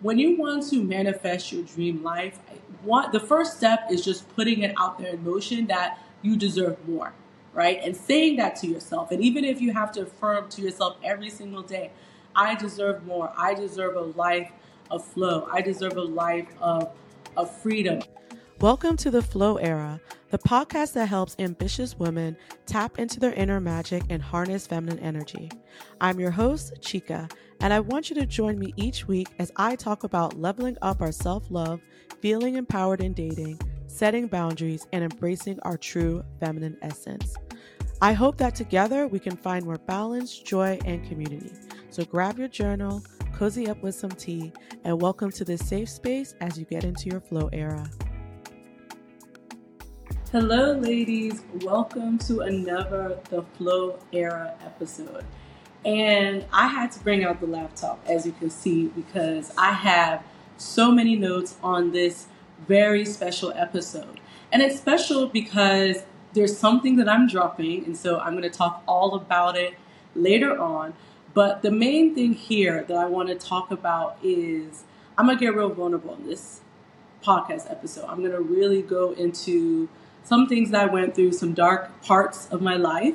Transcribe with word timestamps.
when 0.00 0.18
you 0.18 0.36
want 0.36 0.68
to 0.70 0.82
manifest 0.82 1.52
your 1.52 1.62
dream 1.62 2.02
life, 2.02 2.38
one, 2.82 3.10
the 3.12 3.20
first 3.20 3.56
step 3.56 3.88
is 3.90 4.04
just 4.04 4.28
putting 4.34 4.62
it 4.62 4.74
out 4.78 4.98
there 4.98 5.14
in 5.14 5.24
motion 5.24 5.66
that 5.66 5.98
you 6.22 6.36
deserve 6.36 6.76
more, 6.88 7.12
right? 7.54 7.80
And 7.82 7.96
saying 7.96 8.36
that 8.36 8.56
to 8.56 8.66
yourself. 8.66 9.10
And 9.10 9.22
even 9.22 9.44
if 9.44 9.60
you 9.60 9.72
have 9.72 9.92
to 9.92 10.02
affirm 10.02 10.48
to 10.50 10.62
yourself 10.62 10.96
every 11.02 11.30
single 11.30 11.62
day, 11.62 11.90
I 12.34 12.54
deserve 12.54 13.06
more. 13.06 13.32
I 13.36 13.54
deserve 13.54 13.96
a 13.96 14.02
life 14.02 14.52
of 14.90 15.04
flow. 15.04 15.48
I 15.50 15.62
deserve 15.62 15.96
a 15.96 16.02
life 16.02 16.48
of, 16.60 16.90
of 17.36 17.50
freedom. 17.62 18.02
Welcome 18.62 18.96
to 18.98 19.10
the 19.10 19.20
Flow 19.20 19.56
Era, 19.56 20.00
the 20.30 20.38
podcast 20.38 20.94
that 20.94 21.10
helps 21.10 21.36
ambitious 21.38 21.98
women 21.98 22.38
tap 22.64 22.98
into 22.98 23.20
their 23.20 23.34
inner 23.34 23.60
magic 23.60 24.02
and 24.08 24.22
harness 24.22 24.66
feminine 24.66 24.98
energy. 25.00 25.50
I'm 26.00 26.18
your 26.18 26.30
host, 26.30 26.72
Chica, 26.80 27.28
and 27.60 27.74
I 27.74 27.80
want 27.80 28.08
you 28.08 28.16
to 28.16 28.24
join 28.24 28.58
me 28.58 28.72
each 28.76 29.06
week 29.06 29.28
as 29.38 29.52
I 29.56 29.76
talk 29.76 30.04
about 30.04 30.40
leveling 30.40 30.78
up 30.80 31.02
our 31.02 31.12
self 31.12 31.50
love, 31.50 31.82
feeling 32.22 32.54
empowered 32.54 33.02
in 33.02 33.12
dating, 33.12 33.60
setting 33.88 34.26
boundaries, 34.26 34.86
and 34.90 35.04
embracing 35.04 35.60
our 35.60 35.76
true 35.76 36.24
feminine 36.40 36.78
essence. 36.80 37.34
I 38.00 38.14
hope 38.14 38.38
that 38.38 38.54
together 38.54 39.06
we 39.06 39.18
can 39.18 39.36
find 39.36 39.66
more 39.66 39.76
balance, 39.76 40.38
joy, 40.38 40.78
and 40.86 41.06
community. 41.06 41.52
So 41.90 42.06
grab 42.06 42.38
your 42.38 42.48
journal, 42.48 43.02
cozy 43.34 43.68
up 43.68 43.82
with 43.82 43.94
some 43.94 44.12
tea, 44.12 44.50
and 44.84 45.02
welcome 45.02 45.30
to 45.32 45.44
this 45.44 45.60
safe 45.68 45.90
space 45.90 46.34
as 46.40 46.58
you 46.58 46.64
get 46.64 46.84
into 46.84 47.10
your 47.10 47.20
flow 47.20 47.50
era. 47.52 47.86
Hello, 50.38 50.72
ladies. 50.72 51.40
Welcome 51.62 52.18
to 52.18 52.40
another 52.40 53.18
The 53.30 53.40
Flow 53.56 53.98
Era 54.12 54.52
episode. 54.62 55.24
And 55.82 56.44
I 56.52 56.66
had 56.66 56.92
to 56.92 57.00
bring 57.00 57.24
out 57.24 57.40
the 57.40 57.46
laptop, 57.46 58.04
as 58.06 58.26
you 58.26 58.32
can 58.32 58.50
see, 58.50 58.88
because 58.88 59.50
I 59.56 59.72
have 59.72 60.22
so 60.58 60.92
many 60.92 61.16
notes 61.16 61.56
on 61.62 61.92
this 61.92 62.26
very 62.68 63.06
special 63.06 63.50
episode. 63.56 64.20
And 64.52 64.60
it's 64.60 64.76
special 64.76 65.26
because 65.26 66.04
there's 66.34 66.54
something 66.54 66.96
that 66.96 67.08
I'm 67.08 67.26
dropping, 67.26 67.86
and 67.86 67.96
so 67.96 68.20
I'm 68.20 68.32
going 68.32 68.42
to 68.42 68.50
talk 68.50 68.82
all 68.86 69.14
about 69.14 69.56
it 69.56 69.72
later 70.14 70.60
on. 70.60 70.92
But 71.32 71.62
the 71.62 71.70
main 71.70 72.14
thing 72.14 72.34
here 72.34 72.84
that 72.86 72.96
I 72.98 73.06
want 73.06 73.30
to 73.30 73.36
talk 73.36 73.70
about 73.70 74.18
is 74.22 74.84
I'm 75.16 75.24
going 75.24 75.38
to 75.38 75.42
get 75.42 75.56
real 75.56 75.70
vulnerable 75.70 76.14
in 76.16 76.26
this 76.26 76.60
podcast 77.24 77.70
episode. 77.70 78.04
I'm 78.04 78.18
going 78.18 78.32
to 78.32 78.42
really 78.42 78.82
go 78.82 79.12
into 79.12 79.88
some 80.26 80.48
things 80.48 80.70
that 80.72 80.88
I 80.88 80.92
went 80.92 81.14
through, 81.14 81.32
some 81.32 81.54
dark 81.54 82.02
parts 82.02 82.48
of 82.50 82.60
my 82.60 82.76
life. 82.76 83.14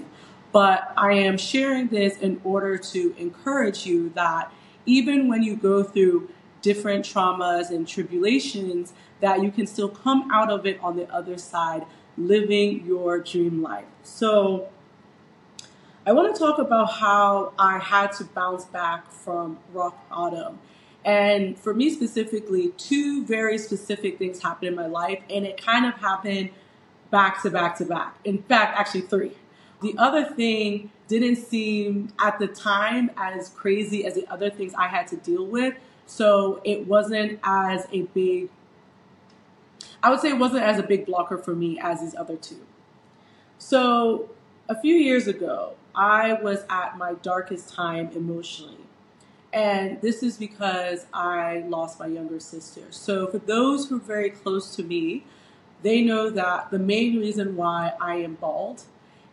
But 0.51 0.91
I 0.97 1.13
am 1.13 1.37
sharing 1.37 1.87
this 1.87 2.17
in 2.17 2.41
order 2.43 2.77
to 2.77 3.15
encourage 3.17 3.85
you 3.85 4.09
that 4.15 4.51
even 4.85 5.27
when 5.27 5.43
you 5.43 5.55
go 5.55 5.83
through 5.83 6.29
different 6.61 7.05
traumas 7.05 7.69
and 7.69 7.87
tribulations, 7.87 8.93
that 9.19 9.41
you 9.41 9.51
can 9.51 9.67
still 9.67 9.89
come 9.89 10.29
out 10.31 10.51
of 10.51 10.65
it 10.65 10.79
on 10.81 10.95
the 10.95 11.11
other 11.13 11.37
side 11.37 11.85
living 12.17 12.85
your 12.85 13.19
dream 13.19 13.61
life. 13.61 13.85
So, 14.03 14.69
I 16.05 16.13
want 16.13 16.33
to 16.33 16.39
talk 16.39 16.57
about 16.57 16.93
how 16.93 17.53
I 17.59 17.77
had 17.77 18.11
to 18.13 18.23
bounce 18.23 18.65
back 18.65 19.11
from 19.11 19.59
rock 19.71 20.09
bottom. 20.09 20.59
And 21.05 21.57
for 21.57 21.73
me 21.73 21.91
specifically, 21.91 22.69
two 22.77 23.23
very 23.25 23.57
specific 23.57 24.17
things 24.17 24.41
happened 24.41 24.69
in 24.69 24.75
my 24.75 24.87
life, 24.87 25.21
and 25.29 25.45
it 25.45 25.61
kind 25.61 25.85
of 25.85 25.93
happened 25.95 26.49
back 27.11 27.41
to 27.43 27.49
back 27.49 27.77
to 27.77 27.85
back. 27.85 28.17
In 28.23 28.41
fact, 28.43 28.79
actually, 28.79 29.01
three. 29.01 29.33
The 29.81 29.95
other 29.97 30.25
thing 30.25 30.91
didn't 31.07 31.35
seem 31.35 32.13
at 32.19 32.39
the 32.39 32.47
time 32.47 33.11
as 33.17 33.49
crazy 33.49 34.05
as 34.05 34.15
the 34.15 34.25
other 34.27 34.49
things 34.49 34.73
I 34.75 34.87
had 34.87 35.07
to 35.07 35.17
deal 35.17 35.45
with. 35.45 35.75
So 36.05 36.61
it 36.63 36.87
wasn't 36.87 37.39
as 37.43 37.87
a 37.91 38.03
big, 38.03 38.49
I 40.01 40.09
would 40.09 40.19
say 40.19 40.29
it 40.29 40.37
wasn't 40.37 40.63
as 40.63 40.79
a 40.79 40.83
big 40.83 41.05
blocker 41.05 41.37
for 41.37 41.55
me 41.55 41.79
as 41.81 42.01
these 42.01 42.15
other 42.15 42.37
two. 42.37 42.61
So 43.57 44.29
a 44.69 44.79
few 44.79 44.95
years 44.95 45.27
ago, 45.27 45.73
I 45.93 46.33
was 46.33 46.63
at 46.69 46.97
my 46.97 47.13
darkest 47.13 47.73
time 47.73 48.09
emotionally. 48.15 48.77
And 49.53 49.99
this 50.01 50.23
is 50.23 50.37
because 50.37 51.05
I 51.13 51.65
lost 51.67 51.99
my 51.99 52.07
younger 52.07 52.39
sister. 52.39 52.83
So 52.89 53.27
for 53.27 53.39
those 53.39 53.89
who 53.89 53.97
are 53.97 53.99
very 53.99 54.29
close 54.29 54.75
to 54.77 54.83
me, 54.83 55.25
they 55.83 56.01
know 56.01 56.29
that 56.29 56.71
the 56.71 56.79
main 56.79 57.19
reason 57.19 57.55
why 57.55 57.93
I 57.99 58.15
am 58.15 58.35
bald 58.35 58.83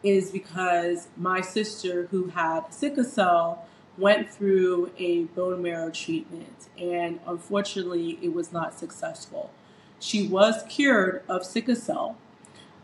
is 0.03 0.31
because 0.31 1.09
my 1.17 1.41
sister, 1.41 2.07
who 2.11 2.29
had 2.29 2.73
sickle 2.73 3.05
cell, 3.05 3.65
went 3.97 4.31
through 4.31 4.93
a 4.97 5.25
bone 5.25 5.61
marrow 5.61 5.91
treatment, 5.91 6.69
and 6.81 7.19
unfortunately, 7.27 8.19
it 8.23 8.33
was 8.33 8.53
not 8.53 8.79
successful. 8.79 9.51
She 9.99 10.29
was 10.29 10.63
cured 10.69 11.23
of 11.29 11.45
sickle 11.45 11.75
cell, 11.75 12.17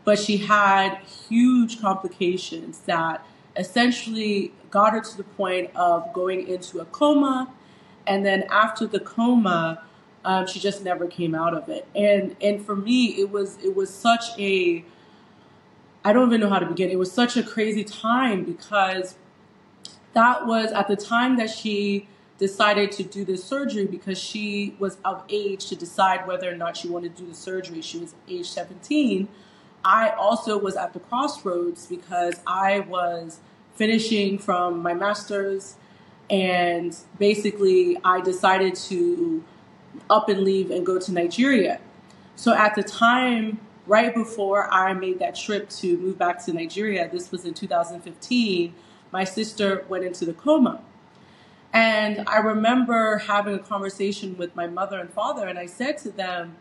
but 0.03 0.19
she 0.19 0.37
had 0.37 0.97
huge 1.29 1.79
complications 1.79 2.79
that 2.79 3.25
essentially 3.55 4.51
got 4.69 4.91
her 4.91 4.99
to 5.01 5.17
the 5.17 5.23
point 5.23 5.71
of 5.75 6.11
going 6.11 6.47
into 6.47 6.79
a 6.79 6.85
coma. 6.85 7.49
And 8.05 8.25
then 8.25 8.43
after 8.51 8.85
the 8.85 8.99
coma, 8.99 9.83
um, 10.25 10.47
she 10.47 10.59
just 10.59 10.83
never 10.83 11.07
came 11.07 11.35
out 11.35 11.53
of 11.53 11.69
it. 11.69 11.87
And 11.95 12.35
and 12.41 12.65
for 12.65 12.75
me, 12.75 13.19
it 13.19 13.31
was 13.31 13.57
it 13.63 13.75
was 13.75 13.93
such 13.93 14.37
a 14.37 14.83
I 16.03 16.13
don't 16.13 16.27
even 16.27 16.41
know 16.41 16.49
how 16.49 16.59
to 16.59 16.65
begin. 16.65 16.89
It 16.89 16.99
was 16.99 17.11
such 17.11 17.37
a 17.37 17.43
crazy 17.43 17.83
time 17.83 18.43
because 18.43 19.15
that 20.13 20.45
was 20.45 20.71
at 20.71 20.87
the 20.87 20.95
time 20.95 21.37
that 21.37 21.49
she 21.49 22.07
decided 22.37 22.91
to 22.91 23.03
do 23.03 23.23
this 23.23 23.43
surgery 23.43 23.85
because 23.85 24.17
she 24.17 24.75
was 24.77 24.97
of 25.05 25.23
age 25.29 25.67
to 25.67 25.75
decide 25.75 26.27
whether 26.27 26.51
or 26.51 26.55
not 26.55 26.75
she 26.75 26.87
wanted 26.87 27.15
to 27.15 27.23
do 27.23 27.29
the 27.29 27.35
surgery. 27.35 27.81
She 27.81 27.97
was 27.99 28.15
age 28.27 28.49
17. 28.49 29.27
I 29.83 30.09
also 30.09 30.57
was 30.57 30.75
at 30.75 30.93
the 30.93 30.99
crossroads 30.99 31.85
because 31.85 32.35
I 32.47 32.79
was 32.81 33.39
finishing 33.75 34.37
from 34.39 34.81
my 34.81 34.93
master's 34.93 35.75
and 36.29 36.95
basically 37.19 37.97
I 38.03 38.21
decided 38.21 38.75
to 38.75 39.43
up 40.09 40.29
and 40.29 40.41
leave 40.41 40.71
and 40.71 40.85
go 40.85 40.99
to 40.99 41.11
Nigeria. 41.11 41.79
So 42.35 42.53
at 42.53 42.75
the 42.75 42.83
time 42.83 43.59
right 43.87 44.13
before 44.13 44.71
I 44.71 44.93
made 44.93 45.19
that 45.19 45.35
trip 45.35 45.69
to 45.69 45.97
move 45.97 46.17
back 46.17 46.43
to 46.45 46.53
Nigeria, 46.53 47.09
this 47.09 47.31
was 47.31 47.45
in 47.45 47.53
2015, 47.53 48.73
my 49.11 49.23
sister 49.23 49.85
went 49.87 50.03
into 50.03 50.25
the 50.25 50.33
coma. 50.33 50.81
And 51.71 52.23
I 52.27 52.37
remember 52.37 53.17
having 53.17 53.55
a 53.55 53.59
conversation 53.59 54.37
with 54.37 54.55
my 54.55 54.67
mother 54.67 54.97
and 54.97 55.09
father, 55.09 55.47
and 55.47 55.59
I 55.59 55.65
said 55.65 55.97
to 55.99 56.11
them, 56.11 56.55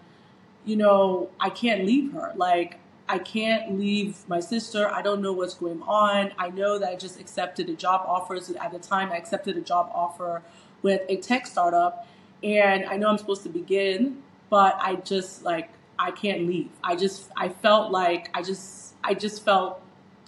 you 0.65 0.77
know, 0.77 1.31
I 1.39 1.51
can't 1.51 1.85
leave 1.85 2.13
her. 2.13 2.33
Like, 2.35 2.81
I 3.09 3.19
can't 3.19 3.79
leave 3.79 4.27
my 4.29 4.41
sister. 4.41 4.91
I 4.91 5.03
don't 5.03 5.21
know 5.21 5.33
what's 5.33 5.55
going 5.55 5.83
on. 5.83 6.33
I 6.39 6.49
know 6.51 6.79
that 6.79 6.89
I 6.89 6.97
just 6.97 7.21
accepted 7.21 7.69
a 7.69 7.75
job 7.75 8.03
offer. 8.07 8.41
So 8.41 8.57
at 8.57 8.73
the 8.73 8.79
time, 8.79 9.13
I 9.13 9.17
accepted 9.17 9.57
a 9.57 9.61
job 9.61 9.91
offer 9.95 10.43
with 10.83 11.03
a 11.09 11.19
tech 11.19 11.47
startup. 11.47 12.09
And 12.43 12.85
I 12.87 12.97
know 12.97 13.09
I'm 13.09 13.19
supposed 13.19 13.43
to 13.45 13.49
begin, 13.49 14.23
but 14.51 14.77
I 14.81 14.97
just 14.97 15.43
like 15.43 15.71
I 15.99 16.11
can't 16.11 16.47
leave. 16.47 16.71
I 16.83 16.97
just 16.97 17.31
I 17.37 17.49
felt 17.49 17.91
like 17.91 18.31
I 18.35 18.43
just 18.43 18.95
I 19.03 19.15
just 19.15 19.45
felt 19.45 19.81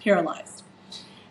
paralyzed. 0.03 0.62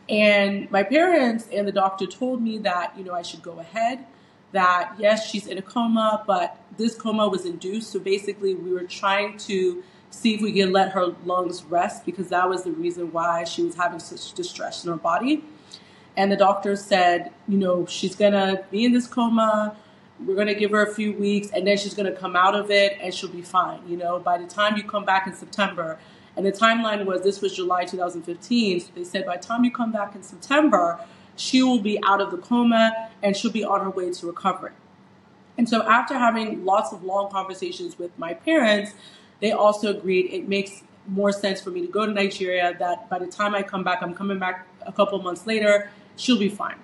And 0.08 0.70
my 0.70 0.84
parents 0.84 1.48
and 1.52 1.68
the 1.68 1.72
doctor 1.72 2.06
told 2.06 2.42
me 2.42 2.60
that, 2.60 2.94
you 2.98 3.04
know, 3.04 3.14
I 3.14 3.24
should 3.24 3.42
go 3.42 3.60
ahead, 3.60 4.06
that 4.52 4.94
yes, 5.00 5.30
she's 5.30 5.48
in 5.48 5.58
a 5.58 5.62
coma, 5.62 6.24
but 6.28 6.58
this 6.78 6.96
coma 6.96 7.28
was 7.28 7.46
induced. 7.46 7.92
So 7.92 8.00
basically 8.00 8.54
we 8.54 8.72
were 8.72 8.84
trying 8.84 9.38
to 9.40 9.84
see 10.12 10.36
if 10.36 10.42
we 10.42 10.54
can 10.54 10.72
let 10.72 10.92
her 10.92 11.08
lungs 11.26 11.64
rest 11.66 12.06
because 12.06 12.30
that 12.30 12.48
was 12.48 12.64
the 12.64 12.72
reason 12.72 13.12
why 13.12 13.44
she 13.44 13.64
was 13.64 13.76
having 13.76 14.00
such 14.00 14.34
distress 14.34 14.84
in 14.86 14.92
her 14.92 14.98
body. 14.98 15.44
And 16.18 16.32
the 16.32 16.38
doctor 16.38 16.76
said, 16.76 17.32
you 17.48 17.58
know, 17.58 17.86
she's 17.86 18.16
gonna 18.16 18.64
be 18.72 18.86
in 18.86 18.94
this 18.94 19.08
coma 19.08 19.76
we're 20.24 20.36
going 20.36 20.48
to 20.48 20.56
give 20.56 20.72
her 20.72 20.86
a 20.86 20.94
few 20.94 21.14
weeks 21.14 21.50
and 21.54 21.68
then 21.68 21.78
she's 21.78 21.94
going 21.94 22.12
to 22.12 22.18
come 22.18 22.36
out 22.36 22.56
of 22.56 22.72
it 22.72 22.98
and 23.02 23.14
she'll 23.14 23.30
be 23.30 23.42
fine 23.42 23.82
you 23.88 23.98
know? 23.98 24.20
By 24.20 24.38
the 24.38 24.48
time 24.48 24.78
you 24.78 24.84
come 24.84 25.06
back 25.06 25.28
in 25.28 25.34
september 25.34 26.00
and 26.38 26.46
the 26.46 26.52
timeline 26.52 27.06
was 27.06 27.24
this 27.24 27.42
was 27.42 27.56
july 27.56 27.86
2015 27.86 28.80
so 28.80 28.88
they 28.96 29.04
said 29.04 29.26
by 29.26 29.38
the 29.38 29.44
time 29.44 29.64
you 29.64 29.72
come 29.72 29.92
back 29.92 30.16
in 30.16 30.24
september 30.24 31.00
she 31.36 31.62
will 31.62 31.82
be 31.82 32.00
out 32.04 32.22
of 32.22 32.32
the 32.32 32.38
coma 32.38 33.10
and 33.22 33.36
she'll 33.36 33.52
be 33.52 33.64
on 33.64 33.82
her 33.82 33.90
way 33.90 34.12
to 34.12 34.28
recovery. 34.28 34.72
And 35.58 35.68
so 35.68 35.84
after 35.84 36.18
having 36.18 36.66
lots 36.66 36.94
of 36.94 37.04
long 37.04 37.30
conversations 37.30 37.98
with 37.98 38.18
my 38.18 38.34
parents 38.34 38.92
they 39.42 39.52
also 39.52 39.90
agreed 39.96 40.32
it 40.32 40.48
makes 40.48 40.84
more 41.08 41.32
sense 41.32 41.62
for 41.62 41.70
me 41.70 41.82
to 41.82 41.88
go 41.88 42.06
to 42.06 42.12
nigeria 42.12 42.76
that 42.80 43.08
by 43.10 43.20
the 43.20 43.28
time 43.28 43.54
i 43.54 43.62
come 43.62 43.84
back 43.84 44.02
i'm 44.02 44.14
coming 44.14 44.40
back 44.40 44.68
a 44.88 44.92
couple 44.92 45.22
months 45.22 45.46
later 45.46 45.92
she'll 46.16 46.40
be 46.40 46.50
fine. 46.50 46.78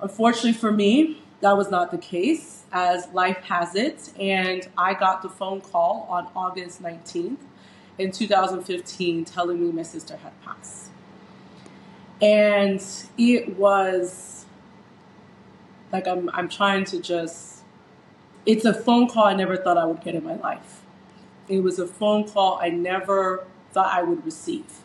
Unfortunately 0.00 0.52
for 0.52 0.70
me 0.70 1.22
that 1.40 1.56
was 1.56 1.70
not 1.70 1.90
the 1.90 1.98
case, 1.98 2.64
as 2.72 3.08
life 3.12 3.38
has 3.44 3.74
it. 3.74 4.12
And 4.18 4.68
I 4.76 4.94
got 4.94 5.22
the 5.22 5.28
phone 5.28 5.60
call 5.60 6.06
on 6.10 6.28
August 6.36 6.82
19th 6.82 7.38
in 7.98 8.12
2015 8.12 9.24
telling 9.24 9.60
me 9.60 9.72
my 9.72 9.82
sister 9.82 10.16
had 10.16 10.32
passed. 10.42 10.90
And 12.20 12.84
it 13.16 13.56
was 13.56 14.44
like 15.92 16.06
I'm, 16.06 16.30
I'm 16.30 16.48
trying 16.48 16.84
to 16.86 17.00
just 17.00 17.62
it's 18.46 18.64
a 18.64 18.72
phone 18.72 19.08
call 19.08 19.24
I 19.24 19.34
never 19.34 19.56
thought 19.56 19.76
I 19.76 19.84
would 19.84 20.02
get 20.02 20.14
in 20.14 20.24
my 20.24 20.36
life. 20.36 20.82
It 21.48 21.60
was 21.60 21.78
a 21.78 21.86
phone 21.86 22.28
call 22.28 22.58
I 22.60 22.68
never 22.68 23.46
thought 23.72 23.92
I 23.92 24.02
would 24.02 24.24
receive. 24.24 24.80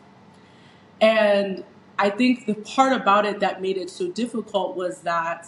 And 1.02 1.64
I 1.98 2.10
think 2.10 2.46
the 2.46 2.56
part 2.56 2.94
about 2.94 3.26
it 3.26 3.40
that 3.40 3.62
made 3.62 3.78
it 3.78 3.90
so 3.90 4.10
difficult 4.10 4.76
was 4.76 5.02
that 5.02 5.48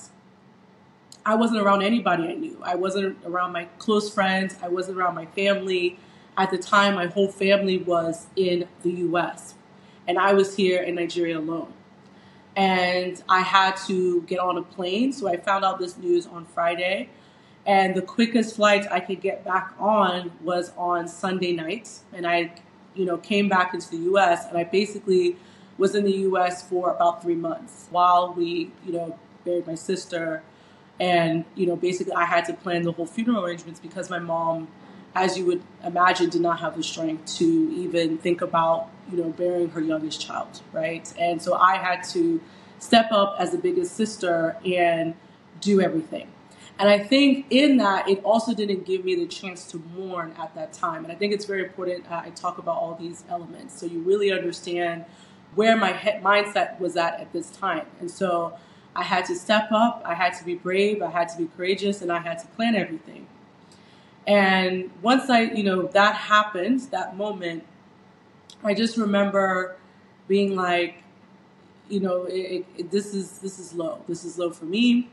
I 1.27 1.35
wasn't 1.35 1.59
around 1.59 1.81
anybody 1.81 2.23
I 2.29 2.35
knew. 2.35 2.57
I 2.63 2.75
wasn't 2.75 3.17
around 3.25 3.51
my 3.51 3.65
close 3.79 4.09
friends. 4.09 4.55
I 4.63 4.69
wasn't 4.69 4.97
around 4.97 5.13
my 5.15 5.25
family. 5.25 5.99
At 6.37 6.51
the 6.51 6.57
time, 6.57 6.95
my 6.95 7.07
whole 7.07 7.27
family 7.27 7.79
was 7.79 8.27
in 8.37 8.65
the 8.81 8.91
US, 8.91 9.55
and 10.07 10.17
I 10.17 10.31
was 10.31 10.55
here 10.55 10.81
in 10.81 10.95
Nigeria 10.95 11.37
alone. 11.37 11.73
And 12.55 13.21
I 13.27 13.41
had 13.41 13.75
to 13.87 14.21
get 14.21 14.39
on 14.39 14.57
a 14.57 14.61
plane, 14.61 15.11
so 15.11 15.27
I 15.27 15.35
found 15.35 15.65
out 15.65 15.79
this 15.79 15.97
news 15.97 16.25
on 16.27 16.45
Friday. 16.45 17.09
And 17.65 17.93
the 17.93 18.01
quickest 18.01 18.55
flight 18.55 18.89
I 18.89 19.01
could 19.01 19.19
get 19.19 19.43
back 19.43 19.73
on 19.77 20.31
was 20.41 20.71
on 20.77 21.09
Sunday 21.09 21.51
night. 21.51 21.89
And 22.13 22.25
I, 22.25 22.53
you 22.95 23.03
know, 23.03 23.17
came 23.17 23.49
back 23.49 23.73
into 23.73 23.89
the 23.89 24.13
US, 24.13 24.47
and 24.47 24.57
I 24.57 24.63
basically 24.63 25.35
was 25.77 25.93
in 25.93 26.05
the 26.05 26.19
US 26.29 26.63
for 26.63 26.91
about 26.91 27.21
three 27.21 27.35
months 27.35 27.87
while 27.91 28.33
we, 28.33 28.71
you 28.85 28.93
know, 28.93 29.19
buried 29.43 29.67
my 29.67 29.75
sister. 29.75 30.41
And, 30.99 31.45
you 31.55 31.67
know, 31.67 31.75
basically 31.75 32.13
I 32.13 32.25
had 32.25 32.45
to 32.45 32.53
plan 32.53 32.83
the 32.83 32.91
whole 32.91 33.05
funeral 33.05 33.45
arrangements 33.45 33.79
because 33.79 34.09
my 34.09 34.19
mom, 34.19 34.67
as 35.15 35.37
you 35.37 35.45
would 35.45 35.61
imagine, 35.83 36.29
did 36.29 36.41
not 36.41 36.59
have 36.59 36.75
the 36.75 36.83
strength 36.83 37.37
to 37.37 37.45
even 37.45 38.17
think 38.17 38.41
about, 38.41 38.89
you 39.11 39.17
know, 39.17 39.29
burying 39.29 39.69
her 39.69 39.81
youngest 39.81 40.21
child, 40.21 40.61
right? 40.73 41.11
And 41.19 41.41
so 41.41 41.53
I 41.53 41.77
had 41.77 42.03
to 42.09 42.41
step 42.79 43.11
up 43.11 43.35
as 43.39 43.51
the 43.51 43.57
biggest 43.57 43.95
sister 43.95 44.57
and 44.65 45.15
do 45.61 45.81
everything. 45.81 46.29
And 46.79 46.89
I 46.89 46.99
think 46.99 47.47
in 47.49 47.77
that, 47.77 48.07
it 48.07 48.23
also 48.23 48.53
didn't 48.53 48.85
give 48.85 49.03
me 49.03 49.15
the 49.15 49.25
chance 49.25 49.65
to 49.71 49.77
mourn 49.95 50.33
at 50.37 50.53
that 50.53 50.73
time. 50.73 51.03
And 51.03 51.11
I 51.11 51.15
think 51.15 51.33
it's 51.33 51.45
very 51.45 51.63
important 51.63 52.09
uh, 52.11 52.21
I 52.23 52.29
talk 52.31 52.59
about 52.59 52.77
all 52.77 52.95
these 52.95 53.23
elements 53.29 53.79
so 53.79 53.85
you 53.85 53.99
really 53.99 54.31
understand 54.31 55.05
where 55.55 55.75
my 55.75 55.91
head 55.91 56.21
mindset 56.21 56.79
was 56.79 56.95
at 56.95 57.19
at 57.19 57.33
this 57.33 57.49
time. 57.49 57.87
And 57.99 58.11
so 58.11 58.57
I 58.97 59.03
had 59.03 59.25
to 59.25 59.35
step 59.35 59.71
up, 59.71 60.01
I 60.03 60.15
had 60.15 60.33
to 60.39 60.43
be 60.43 60.55
brave, 60.55 61.03
I 61.03 61.11
had 61.11 61.29
to 61.29 61.37
be 61.37 61.47
courageous, 61.55 62.01
and 62.01 62.11
I 62.11 62.17
had 62.17 62.39
to 62.39 62.47
plan 62.47 62.75
everything. 62.75 63.27
And 64.25 64.89
once 65.03 65.29
I, 65.29 65.41
you 65.43 65.63
know, 65.63 65.83
that 65.83 66.15
happened, 66.15 66.81
that 66.91 67.15
moment, 67.15 67.63
I 68.63 68.73
just 68.73 68.97
remember 68.97 69.77
being 70.27 70.55
like, 70.55 71.03
you 71.89 71.99
know, 71.99 72.23
it, 72.25 72.65
it, 72.75 72.91
this 72.91 73.13
is 73.13 73.37
this 73.37 73.59
is 73.59 73.73
low. 73.73 74.01
This 74.07 74.25
is 74.25 74.37
low 74.37 74.49
for 74.49 74.65
me. 74.65 75.09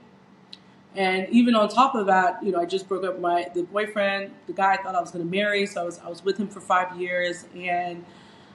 And 0.97 1.29
even 1.29 1.55
on 1.55 1.69
top 1.69 1.95
of 1.95 2.07
that, 2.07 2.43
you 2.43 2.53
know, 2.53 2.61
I 2.61 2.65
just 2.65 2.89
broke 2.89 3.05
up 3.05 3.21
my 3.21 3.49
the 3.55 3.65
boyfriend, 3.65 4.33
the 4.47 4.55
guy 4.55 4.73
I 4.73 4.77
thought 4.83 4.95
I 4.95 5.01
was 5.01 5.11
going 5.11 5.25
to 5.25 5.31
marry. 5.31 5.67
So 5.67 5.83
I 5.83 5.85
was 5.85 5.99
I 5.99 6.09
was 6.09 6.25
with 6.25 6.39
him 6.39 6.49
for 6.49 6.61
five 6.61 6.99
years, 6.99 7.45
and 7.55 8.05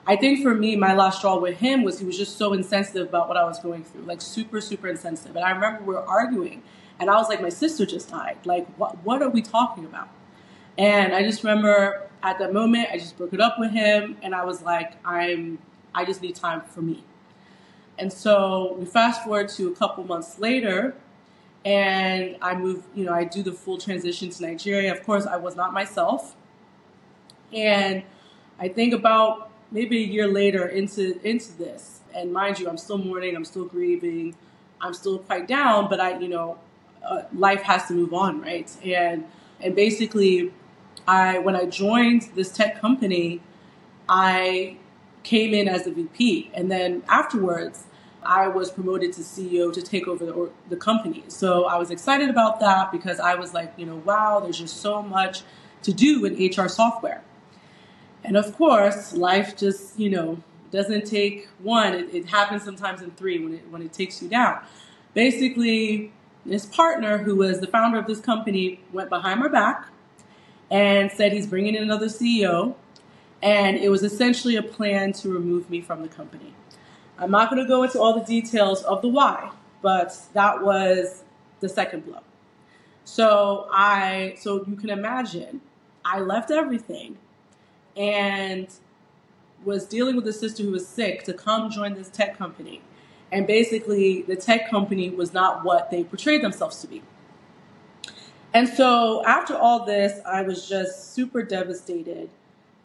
I 0.07 0.15
think 0.15 0.41
for 0.41 0.55
me, 0.55 0.75
my 0.75 0.93
last 0.93 1.19
straw 1.19 1.37
with 1.37 1.57
him 1.57 1.83
was 1.83 1.99
he 1.99 2.05
was 2.05 2.17
just 2.17 2.37
so 2.37 2.53
insensitive 2.53 3.07
about 3.09 3.27
what 3.27 3.37
I 3.37 3.43
was 3.43 3.59
going 3.59 3.83
through, 3.83 4.03
like 4.03 4.21
super, 4.21 4.59
super 4.59 4.87
insensitive. 4.87 5.35
And 5.35 5.45
I 5.45 5.51
remember 5.51 5.83
we 5.83 5.93
were 5.93 6.05
arguing, 6.05 6.63
and 6.99 7.09
I 7.09 7.15
was 7.17 7.29
like, 7.29 7.41
my 7.41 7.49
sister 7.49 7.85
just 7.85 8.09
died. 8.09 8.37
Like, 8.45 8.67
what, 8.77 9.03
what 9.05 9.21
are 9.21 9.29
we 9.29 9.41
talking 9.41 9.85
about? 9.85 10.09
And 10.77 11.13
I 11.13 11.23
just 11.23 11.43
remember 11.43 12.07
at 12.23 12.39
that 12.39 12.53
moment, 12.53 12.89
I 12.91 12.97
just 12.97 13.17
broke 13.17 13.33
it 13.33 13.41
up 13.41 13.59
with 13.59 13.71
him, 13.71 14.17
and 14.21 14.33
I 14.33 14.45
was 14.45 14.61
like, 14.61 14.93
I'm, 15.05 15.59
I 15.93 16.05
just 16.05 16.21
need 16.21 16.35
time 16.35 16.61
for 16.61 16.81
me. 16.81 17.03
And 17.97 18.11
so 18.11 18.75
we 18.79 18.85
fast 18.85 19.23
forward 19.23 19.49
to 19.49 19.67
a 19.67 19.75
couple 19.75 20.03
months 20.05 20.39
later, 20.39 20.95
and 21.65 22.37
I 22.41 22.55
move, 22.55 22.83
you 22.95 23.03
know, 23.03 23.13
I 23.13 23.25
do 23.25 23.43
the 23.43 23.51
full 23.51 23.77
transition 23.77 24.29
to 24.29 24.41
Nigeria. 24.41 24.91
Of 24.91 25.03
course, 25.03 25.25
I 25.25 25.35
was 25.35 25.55
not 25.55 25.73
myself. 25.73 26.35
And 27.51 28.03
I 28.57 28.69
think 28.69 28.93
about 28.93 29.48
maybe 29.71 30.03
a 30.03 30.07
year 30.07 30.27
later 30.27 30.67
into 30.67 31.19
into 31.27 31.51
this, 31.57 32.01
and 32.13 32.33
mind 32.33 32.59
you, 32.59 32.69
I'm 32.69 32.77
still 32.77 32.97
mourning, 32.97 33.35
I'm 33.35 33.45
still 33.45 33.65
grieving, 33.65 34.35
I'm 34.81 34.93
still 34.93 35.19
quite 35.19 35.47
down, 35.47 35.89
but 35.89 35.99
I, 35.99 36.17
you 36.19 36.27
know, 36.27 36.57
uh, 37.03 37.23
life 37.33 37.61
has 37.63 37.85
to 37.87 37.93
move 37.93 38.13
on, 38.13 38.41
right? 38.41 38.69
And 38.83 39.25
and 39.61 39.75
basically, 39.75 40.53
I 41.07 41.39
when 41.39 41.55
I 41.55 41.65
joined 41.65 42.29
this 42.35 42.51
tech 42.51 42.79
company, 42.79 43.41
I 44.07 44.77
came 45.23 45.53
in 45.53 45.67
as 45.67 45.87
a 45.87 45.91
VP, 45.91 46.51
and 46.53 46.71
then 46.71 47.03
afterwards. 47.07 47.85
I 48.21 48.49
was 48.49 48.69
promoted 48.69 49.13
to 49.13 49.21
CEO 49.21 49.71
to 49.71 49.81
take 49.81 50.05
over 50.05 50.25
the, 50.25 50.51
the 50.67 50.75
company. 50.75 51.23
So 51.29 51.63
I 51.63 51.77
was 51.77 51.89
excited 51.89 52.29
about 52.29 52.59
that 52.59 52.91
because 52.91 53.17
I 53.17 53.35
was 53.35 53.53
like, 53.53 53.71
you 53.77 53.85
know, 53.85 53.95
wow, 53.95 54.41
there's 54.41 54.59
just 54.59 54.81
so 54.81 55.01
much 55.01 55.41
to 55.83 55.93
do 55.93 56.25
in 56.25 56.33
HR 56.35 56.67
software. 56.67 57.23
And 58.23 58.37
of 58.37 58.55
course, 58.55 59.13
life 59.13 59.57
just, 59.57 59.99
you 59.99 60.09
know, 60.09 60.43
doesn't 60.71 61.05
take 61.05 61.47
one. 61.59 61.93
It, 61.93 62.13
it, 62.13 62.25
happens 62.27 62.63
sometimes 62.63 63.01
in 63.01 63.11
three 63.11 63.39
when 63.39 63.53
it, 63.55 63.69
when 63.69 63.81
it 63.81 63.93
takes 63.93 64.21
you 64.21 64.29
down. 64.29 64.61
Basically, 65.13 66.11
this 66.45 66.65
partner, 66.65 67.19
who 67.19 67.35
was 67.35 67.59
the 67.59 67.67
founder 67.67 67.97
of 67.97 68.07
this 68.07 68.19
company, 68.19 68.81
went 68.91 69.09
behind 69.09 69.39
my 69.39 69.47
back 69.47 69.87
and 70.69 71.11
said 71.11 71.33
he's 71.33 71.47
bringing 71.47 71.75
in 71.75 71.83
another 71.83 72.07
CEO. 72.07 72.75
And 73.41 73.77
it 73.77 73.89
was 73.89 74.03
essentially 74.03 74.57
a 74.57 74.63
plan 74.63 75.13
to 75.13 75.29
remove 75.29 75.69
me 75.69 75.81
from 75.81 76.01
the 76.01 76.09
company. 76.09 76.53
I'm 77.17 77.31
not 77.31 77.49
going 77.49 77.61
to 77.61 77.67
go 77.67 77.83
into 77.83 77.99
all 77.99 78.17
the 78.17 78.25
details 78.25 78.83
of 78.83 79.01
the 79.01 79.07
why, 79.07 79.51
but 79.81 80.15
that 80.33 80.61
was 80.61 81.23
the 81.59 81.69
second 81.69 82.05
blow. 82.05 82.21
So 83.03 83.67
I, 83.71 84.35
so 84.39 84.65
you 84.67 84.75
can 84.75 84.89
imagine, 84.89 85.61
I 86.05 86.19
left 86.19 86.51
everything 86.51 87.17
and 87.99 88.67
was 89.65 89.85
dealing 89.85 90.15
with 90.15 90.25
a 90.25 90.33
sister 90.33 90.63
who 90.63 90.71
was 90.71 90.87
sick 90.87 91.23
to 91.25 91.33
come 91.33 91.69
join 91.69 91.93
this 91.93 92.09
tech 92.09 92.37
company. 92.37 92.81
And 93.31 93.45
basically, 93.45 94.23
the 94.23 94.37
tech 94.37 94.69
company 94.71 95.09
was 95.09 95.33
not 95.33 95.63
what 95.63 95.91
they 95.91 96.03
portrayed 96.03 96.41
themselves 96.41 96.81
to 96.81 96.87
be. 96.87 97.03
And 98.53 98.67
so, 98.67 99.23
after 99.25 99.55
all 99.55 99.85
this, 99.85 100.19
I 100.25 100.41
was 100.41 100.67
just 100.67 101.13
super 101.13 101.43
devastated. 101.43 102.29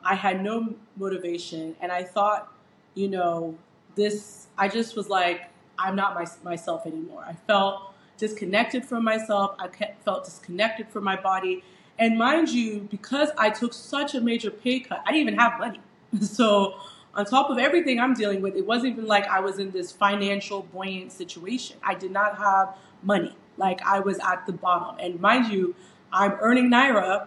I 0.05 0.17
had 0.17 0.43
no 0.43 0.75
motivation, 0.97 1.77
and 1.81 1.91
I 1.91 2.03
thought, 2.03 2.53
you 2.95 3.09
know, 3.09 3.57
this, 3.95 4.49
I 4.59 4.69
just 4.69 4.97
was 4.97 5.09
like, 5.09 5.49
I'm 5.79 5.97
not 5.97 6.15
my, 6.15 6.27
myself 6.43 6.87
anymore. 6.87 7.25
I 7.27 7.33
felt 7.47 7.95
disconnected 8.19 8.85
from 8.85 9.05
myself, 9.05 9.57
I 9.59 9.69
felt 10.05 10.25
disconnected 10.25 10.89
from 10.89 11.05
my 11.05 11.17
body. 11.17 11.65
And 11.99 12.19
mind 12.19 12.49
you, 12.49 12.89
because 12.91 13.31
I 13.39 13.51
took 13.51 13.73
such 13.73 14.15
a 14.15 14.21
major 14.21 14.51
pay 14.51 14.81
cut, 14.81 15.03
I 15.07 15.13
didn't 15.13 15.29
even 15.29 15.39
have 15.39 15.59
money. 15.59 15.81
So, 16.21 16.75
on 17.15 17.25
top 17.25 17.51
of 17.51 17.59
everything 17.59 18.01
I'm 18.01 18.15
dealing 18.15 18.41
with, 18.41 18.57
it 18.57 18.67
wasn't 18.67 18.95
even 18.95 19.07
like 19.07 19.27
I 19.27 19.41
was 19.41 19.59
in 19.59 19.71
this 19.71 19.93
financial 19.93 20.63
buoyant 20.63 21.13
situation. 21.13 21.77
I 21.83 21.95
did 21.95 22.11
not 22.11 22.39
have 22.39 22.77
money. 23.03 23.37
Like 23.57 23.83
I 23.83 24.01
was 24.01 24.19
at 24.19 24.47
the 24.47 24.53
bottom. 24.53 24.97
And 24.99 25.21
mind 25.21 25.53
you, 25.53 25.75
I'm 26.13 26.33
earning 26.41 26.71
Naira, 26.71 27.27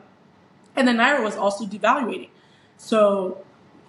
and 0.76 0.88
the 0.88 0.94
Naira 0.94 1.24
was 1.24 1.36
also 1.36 1.66
devaluating. 1.66 2.30
So, 2.78 3.44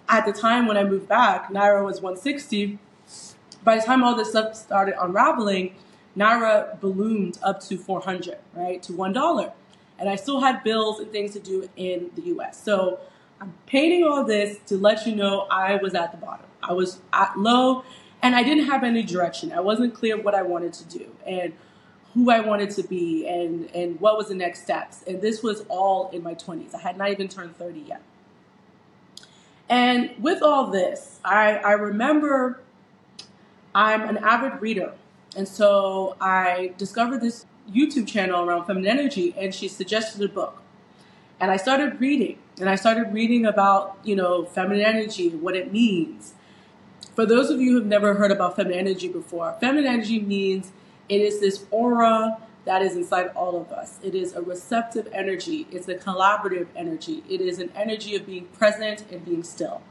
at 0.07 0.25
the 0.25 0.33
time 0.33 0.67
when 0.67 0.75
I 0.75 0.83
moved 0.83 1.07
back, 1.07 1.49
Naira 1.49 1.83
was 1.85 2.01
160. 2.01 2.79
By 3.63 3.77
the 3.77 3.81
time 3.81 4.03
all 4.03 4.15
this 4.15 4.31
stuff 4.31 4.55
started 4.55 4.95
unraveling, 5.01 5.75
Naira 6.17 6.79
ballooned 6.79 7.37
up 7.43 7.59
to 7.61 7.77
400, 7.77 8.37
right, 8.55 8.81
to 8.83 8.93
$1 8.93 9.53
and 9.99 10.09
I 10.09 10.15
still 10.15 10.39
had 10.39 10.63
bills 10.63 10.99
and 10.99 11.11
things 11.11 11.33
to 11.33 11.39
do 11.39 11.69
in 11.75 12.11
the 12.15 12.21
US. 12.33 12.61
So 12.61 12.99
I'm 13.41 13.53
painting 13.65 14.03
all 14.03 14.23
this 14.23 14.57
to 14.67 14.77
let 14.77 15.05
you 15.05 15.15
know 15.15 15.41
I 15.49 15.75
was 15.75 15.95
at 15.95 16.11
the 16.11 16.17
bottom. 16.17 16.45
I 16.61 16.73
was 16.73 16.99
at 17.13 17.37
low 17.37 17.83
and 18.21 18.35
I 18.35 18.43
didn't 18.43 18.65
have 18.65 18.83
any 18.83 19.03
direction. 19.03 19.51
I 19.51 19.61
wasn't 19.61 19.93
clear 19.93 20.21
what 20.21 20.35
I 20.35 20.41
wanted 20.41 20.73
to 20.73 20.85
do 20.85 21.11
and 21.25 21.53
who 22.13 22.31
I 22.31 22.39
wanted 22.41 22.71
to 22.71 22.83
be 22.83 23.27
and, 23.27 23.69
and 23.73 23.99
what 23.99 24.17
was 24.17 24.27
the 24.29 24.35
next 24.35 24.63
steps. 24.63 25.03
And 25.07 25.21
this 25.21 25.43
was 25.43 25.63
all 25.69 26.09
in 26.09 26.23
my 26.23 26.35
20s. 26.35 26.73
I 26.73 26.79
had 26.79 26.97
not 26.97 27.11
even 27.11 27.27
turned 27.27 27.55
30 27.57 27.79
yet. 27.81 28.01
And 29.69 30.11
with 30.19 30.41
all 30.41 30.71
this, 30.71 31.19
I, 31.23 31.57
I 31.57 31.73
remember 31.73 32.59
I'm 33.75 34.01
an 34.09 34.17
avid 34.17 34.61
reader. 34.61 34.93
And 35.35 35.47
so 35.47 36.17
I 36.19 36.73
discovered 36.77 37.21
this 37.21 37.45
YouTube 37.73 38.07
channel 38.07 38.43
around 38.43 38.65
feminine 38.65 38.99
energy, 38.99 39.33
and 39.37 39.53
she 39.53 39.67
suggested 39.67 40.21
a 40.21 40.27
book. 40.27 40.61
And 41.39 41.51
I 41.51 41.57
started 41.57 41.99
reading, 42.01 42.37
and 42.59 42.69
I 42.69 42.75
started 42.75 43.13
reading 43.13 43.45
about, 43.45 43.97
you 44.03 44.15
know, 44.15 44.45
feminine 44.45 44.85
energy, 44.85 45.29
what 45.29 45.55
it 45.55 45.71
means. 45.71 46.33
For 47.15 47.25
those 47.25 47.49
of 47.49 47.61
you 47.61 47.71
who've 47.71 47.85
never 47.85 48.15
heard 48.15 48.31
about 48.31 48.55
feminine 48.55 48.79
energy 48.79 49.07
before, 49.07 49.55
feminine 49.59 49.91
energy 49.91 50.19
means 50.19 50.71
it 51.07 51.21
is 51.21 51.39
this 51.39 51.65
aura 51.71 52.37
that 52.65 52.81
is 52.81 52.95
inside 52.95 53.31
all 53.35 53.59
of 53.59 53.71
us. 53.71 53.99
It 54.03 54.13
is 54.15 54.33
a 54.33 54.41
receptive 54.41 55.07
energy, 55.11 55.65
it's 55.71 55.87
a 55.87 55.95
collaborative 55.95 56.67
energy, 56.75 57.23
it 57.29 57.41
is 57.41 57.59
an 57.59 57.71
energy 57.75 58.15
of 58.15 58.25
being 58.25 58.45
present 58.47 59.05
and 59.11 59.23
being 59.25 59.43
still. 59.43 59.81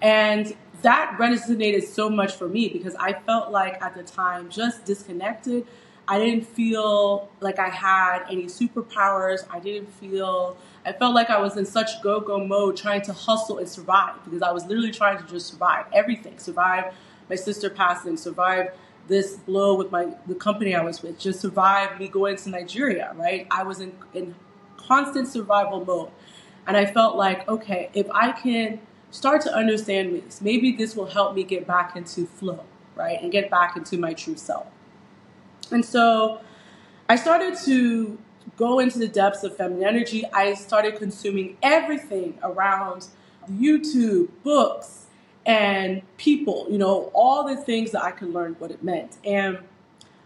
And 0.00 0.56
that 0.82 1.16
resonated 1.18 1.84
so 1.84 2.10
much 2.10 2.34
for 2.34 2.48
me 2.48 2.68
because 2.68 2.96
I 2.96 3.12
felt 3.12 3.52
like 3.52 3.80
at 3.80 3.94
the 3.94 4.02
time 4.02 4.50
just 4.50 4.84
disconnected 4.84 5.66
I 6.12 6.18
didn't 6.18 6.46
feel 6.46 7.30
like 7.40 7.58
I 7.58 7.70
had 7.70 8.24
any 8.28 8.44
superpowers. 8.44 9.46
I 9.48 9.60
didn't 9.60 9.90
feel, 9.94 10.58
I 10.84 10.92
felt 10.92 11.14
like 11.14 11.30
I 11.30 11.40
was 11.40 11.56
in 11.56 11.64
such 11.64 12.02
go 12.02 12.20
go 12.20 12.44
mode 12.44 12.76
trying 12.76 13.00
to 13.02 13.14
hustle 13.14 13.56
and 13.56 13.66
survive 13.66 14.22
because 14.22 14.42
I 14.42 14.52
was 14.52 14.66
literally 14.66 14.90
trying 14.90 15.16
to 15.16 15.24
just 15.26 15.46
survive 15.46 15.86
everything. 15.90 16.38
Survive 16.38 16.92
my 17.30 17.36
sister 17.36 17.70
passing, 17.70 18.18
survive 18.18 18.72
this 19.08 19.36
blow 19.36 19.74
with 19.74 19.90
my 19.90 20.14
the 20.26 20.34
company 20.34 20.74
I 20.74 20.82
was 20.82 21.02
with, 21.02 21.18
just 21.18 21.40
survive 21.40 21.98
me 21.98 22.08
going 22.08 22.36
to 22.36 22.50
Nigeria, 22.50 23.14
right? 23.16 23.46
I 23.50 23.62
was 23.62 23.80
in, 23.80 23.94
in 24.12 24.34
constant 24.76 25.28
survival 25.28 25.82
mode. 25.82 26.10
And 26.66 26.76
I 26.76 26.84
felt 26.84 27.16
like, 27.16 27.48
okay, 27.48 27.88
if 27.94 28.06
I 28.10 28.32
can 28.32 28.80
start 29.10 29.40
to 29.44 29.54
understand 29.54 30.14
this, 30.14 30.42
maybe 30.42 30.72
this 30.72 30.94
will 30.94 31.06
help 31.06 31.34
me 31.34 31.42
get 31.42 31.66
back 31.66 31.96
into 31.96 32.26
flow, 32.26 32.64
right? 32.96 33.18
And 33.22 33.32
get 33.32 33.50
back 33.50 33.78
into 33.78 33.96
my 33.96 34.12
true 34.12 34.36
self. 34.36 34.66
And 35.72 35.84
so 35.84 36.40
I 37.08 37.16
started 37.16 37.56
to 37.64 38.18
go 38.56 38.78
into 38.78 38.98
the 38.98 39.08
depths 39.08 39.42
of 39.44 39.56
feminine 39.56 39.84
energy. 39.84 40.24
I 40.32 40.54
started 40.54 40.96
consuming 40.96 41.56
everything 41.62 42.38
around 42.42 43.06
YouTube, 43.50 44.28
books, 44.42 45.06
and 45.44 46.02
people, 46.16 46.66
you 46.70 46.78
know, 46.78 47.10
all 47.14 47.46
the 47.46 47.56
things 47.56 47.90
that 47.92 48.02
I 48.02 48.12
could 48.12 48.32
learn 48.32 48.54
what 48.58 48.70
it 48.70 48.82
meant. 48.82 49.16
And 49.24 49.58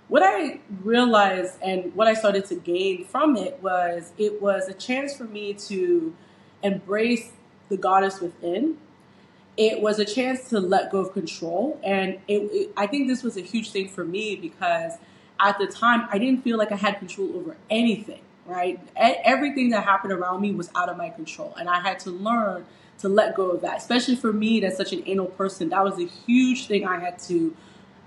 what 0.09 0.23
I 0.23 0.61
realized 0.83 1.55
and 1.63 1.95
what 1.95 2.07
I 2.07 2.15
started 2.15 2.45
to 2.47 2.55
gain 2.55 3.05
from 3.05 3.37
it 3.37 3.61
was 3.63 4.13
it 4.19 4.41
was 4.41 4.69
a 4.69 4.75
chance 4.75 5.17
for 5.17 5.25
me 5.25 5.55
to 5.55 6.15
embrace 6.63 7.33
the 7.69 7.77
goddess 7.77 8.21
within. 8.21 8.79
It 9.57 9.81
was 9.81 9.99
a 9.99 10.05
chance 10.05 10.51
to 10.51 10.61
let 10.61 10.93
go 10.93 10.99
of 10.99 11.13
control. 11.13 11.81
And 11.83 12.19
it, 12.29 12.43
it, 12.53 12.73
I 12.77 12.87
think 12.87 13.09
this 13.09 13.23
was 13.23 13.37
a 13.37 13.41
huge 13.41 13.71
thing 13.71 13.89
for 13.89 14.05
me 14.05 14.37
because 14.37 14.93
at 15.41 15.59
the 15.59 15.67
time 15.67 16.09
I 16.11 16.19
didn't 16.19 16.43
feel 16.43 16.59
like 16.59 16.73
I 16.73 16.77
had 16.77 16.99
control 16.99 17.37
over 17.37 17.57
anything, 17.71 18.21
right? 18.47 18.81
Everything 18.97 19.71
that 19.71 19.85
happened 19.85 20.13
around 20.13 20.41
me 20.41 20.53
was 20.53 20.71
out 20.75 20.89
of 20.89 20.97
my 20.97 21.11
control. 21.11 21.55
And 21.59 21.69
I 21.69 21.81
had 21.81 21.99
to 22.01 22.11
learn 22.11 22.67
to 22.99 23.09
let 23.09 23.35
go 23.35 23.51
of 23.51 23.61
that, 23.61 23.77
especially 23.79 24.17
for 24.17 24.33
me 24.33 24.61
that's 24.61 24.77
such 24.77 24.93
an 24.93 25.03
anal 25.07 25.27
person. 25.27 25.69
That 25.69 25.85
was 25.85 25.99
a 25.99 26.07
huge 26.07 26.67
thing 26.67 26.87
I 26.87 26.99
had 26.99 27.19
to, 27.21 27.55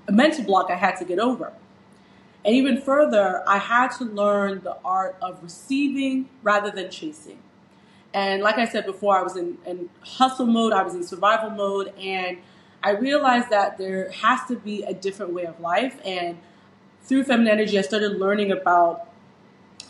a 0.07 0.11
mental 0.11 0.43
block 0.43 0.71
I 0.71 0.75
had 0.75 0.95
to 0.97 1.05
get 1.05 1.19
over. 1.19 1.53
And 2.45 2.55
even 2.55 2.81
further, 2.81 3.43
I 3.47 3.57
had 3.57 3.89
to 3.97 4.05
learn 4.05 4.61
the 4.63 4.77
art 4.83 5.17
of 5.21 5.43
receiving 5.43 6.29
rather 6.41 6.71
than 6.71 6.89
chasing. 6.89 7.39
And 8.13 8.41
like 8.41 8.57
I 8.57 8.65
said 8.65 8.85
before, 8.85 9.17
I 9.17 9.21
was 9.21 9.35
in, 9.35 9.57
in 9.65 9.89
hustle 10.01 10.47
mode, 10.47 10.73
I 10.73 10.81
was 10.81 10.95
in 10.95 11.03
survival 11.03 11.51
mode, 11.51 11.93
and 11.99 12.39
I 12.81 12.91
realized 12.91 13.49
that 13.49 13.77
there 13.77 14.09
has 14.11 14.39
to 14.47 14.55
be 14.55 14.83
a 14.83 14.93
different 14.93 15.33
way 15.33 15.45
of 15.45 15.59
life. 15.59 15.99
And 16.03 16.39
through 17.03 17.23
feminine 17.23 17.51
energy, 17.51 17.77
I 17.77 17.81
started 17.81 18.19
learning 18.19 18.51
about 18.51 19.09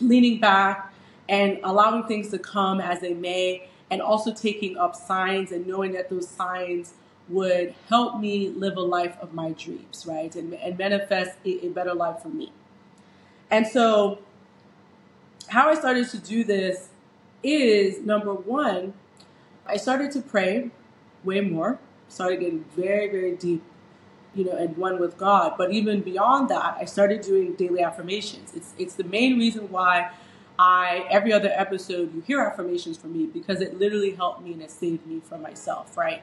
leaning 0.00 0.40
back 0.40 0.92
and 1.28 1.58
allowing 1.62 2.04
things 2.04 2.30
to 2.30 2.38
come 2.38 2.80
as 2.80 3.00
they 3.00 3.14
may, 3.14 3.68
and 3.90 4.00
also 4.00 4.32
taking 4.32 4.76
up 4.76 4.96
signs 4.96 5.52
and 5.52 5.66
knowing 5.66 5.92
that 5.92 6.10
those 6.10 6.28
signs 6.28 6.94
would 7.28 7.74
help 7.88 8.20
me 8.20 8.48
live 8.48 8.76
a 8.76 8.80
life 8.80 9.16
of 9.20 9.32
my 9.32 9.52
dreams, 9.52 10.04
right? 10.06 10.34
And, 10.34 10.54
and 10.54 10.76
manifest 10.76 11.38
a, 11.44 11.66
a 11.66 11.68
better 11.68 11.94
life 11.94 12.22
for 12.22 12.28
me. 12.28 12.52
And 13.50 13.66
so, 13.66 14.18
how 15.48 15.68
I 15.68 15.74
started 15.74 16.08
to 16.10 16.18
do 16.18 16.44
this 16.44 16.88
is 17.42 18.04
number 18.04 18.34
one, 18.34 18.94
I 19.66 19.76
started 19.76 20.10
to 20.12 20.20
pray 20.20 20.70
way 21.24 21.40
more, 21.40 21.78
started 22.08 22.40
getting 22.40 22.64
very, 22.76 23.08
very 23.08 23.36
deep, 23.36 23.62
you 24.34 24.44
know, 24.44 24.52
and 24.52 24.76
one 24.76 25.00
with 25.00 25.18
God. 25.18 25.54
But 25.58 25.72
even 25.72 26.00
beyond 26.00 26.48
that, 26.50 26.76
I 26.78 26.84
started 26.84 27.20
doing 27.22 27.54
daily 27.54 27.82
affirmations. 27.82 28.52
It's 28.54 28.74
it's 28.78 28.94
the 28.94 29.04
main 29.04 29.38
reason 29.38 29.70
why 29.70 30.10
I 30.58 31.06
every 31.10 31.32
other 31.32 31.50
episode 31.54 32.14
you 32.14 32.20
hear 32.20 32.40
affirmations 32.40 32.98
from 32.98 33.12
me 33.12 33.26
because 33.26 33.60
it 33.60 33.78
literally 33.78 34.12
helped 34.12 34.42
me 34.42 34.52
and 34.52 34.62
it 34.62 34.70
saved 34.70 35.06
me 35.06 35.20
from 35.20 35.42
myself, 35.42 35.96
right? 35.96 36.22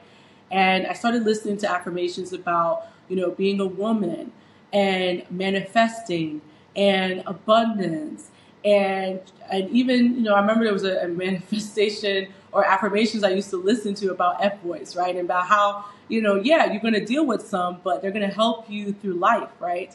And 0.50 0.86
I 0.86 0.94
started 0.94 1.24
listening 1.24 1.58
to 1.58 1.70
affirmations 1.70 2.32
about, 2.32 2.86
you 3.08 3.16
know, 3.16 3.30
being 3.30 3.60
a 3.60 3.66
woman 3.66 4.32
and 4.72 5.24
manifesting 5.30 6.40
and 6.76 7.22
abundance 7.26 8.30
and 8.64 9.20
and 9.50 9.70
even 9.70 10.16
you 10.16 10.22
know 10.22 10.34
I 10.34 10.40
remember 10.40 10.64
there 10.64 10.72
was 10.72 10.84
a, 10.84 11.04
a 11.04 11.08
manifestation 11.08 12.28
or 12.52 12.64
affirmations 12.64 13.24
I 13.24 13.30
used 13.30 13.50
to 13.50 13.56
listen 13.56 13.94
to 13.96 14.10
about 14.10 14.44
F 14.44 14.62
boys, 14.62 14.96
right? 14.96 15.14
And 15.14 15.24
about 15.26 15.46
how 15.46 15.84
you 16.08 16.22
know 16.22 16.36
yeah 16.36 16.70
you're 16.72 16.82
going 16.82 16.94
to 16.94 17.04
deal 17.04 17.26
with 17.26 17.46
some, 17.46 17.80
but 17.84 18.02
they're 18.02 18.12
going 18.12 18.28
to 18.28 18.34
help 18.34 18.70
you 18.70 18.92
through 18.92 19.14
life, 19.14 19.50
right? 19.60 19.94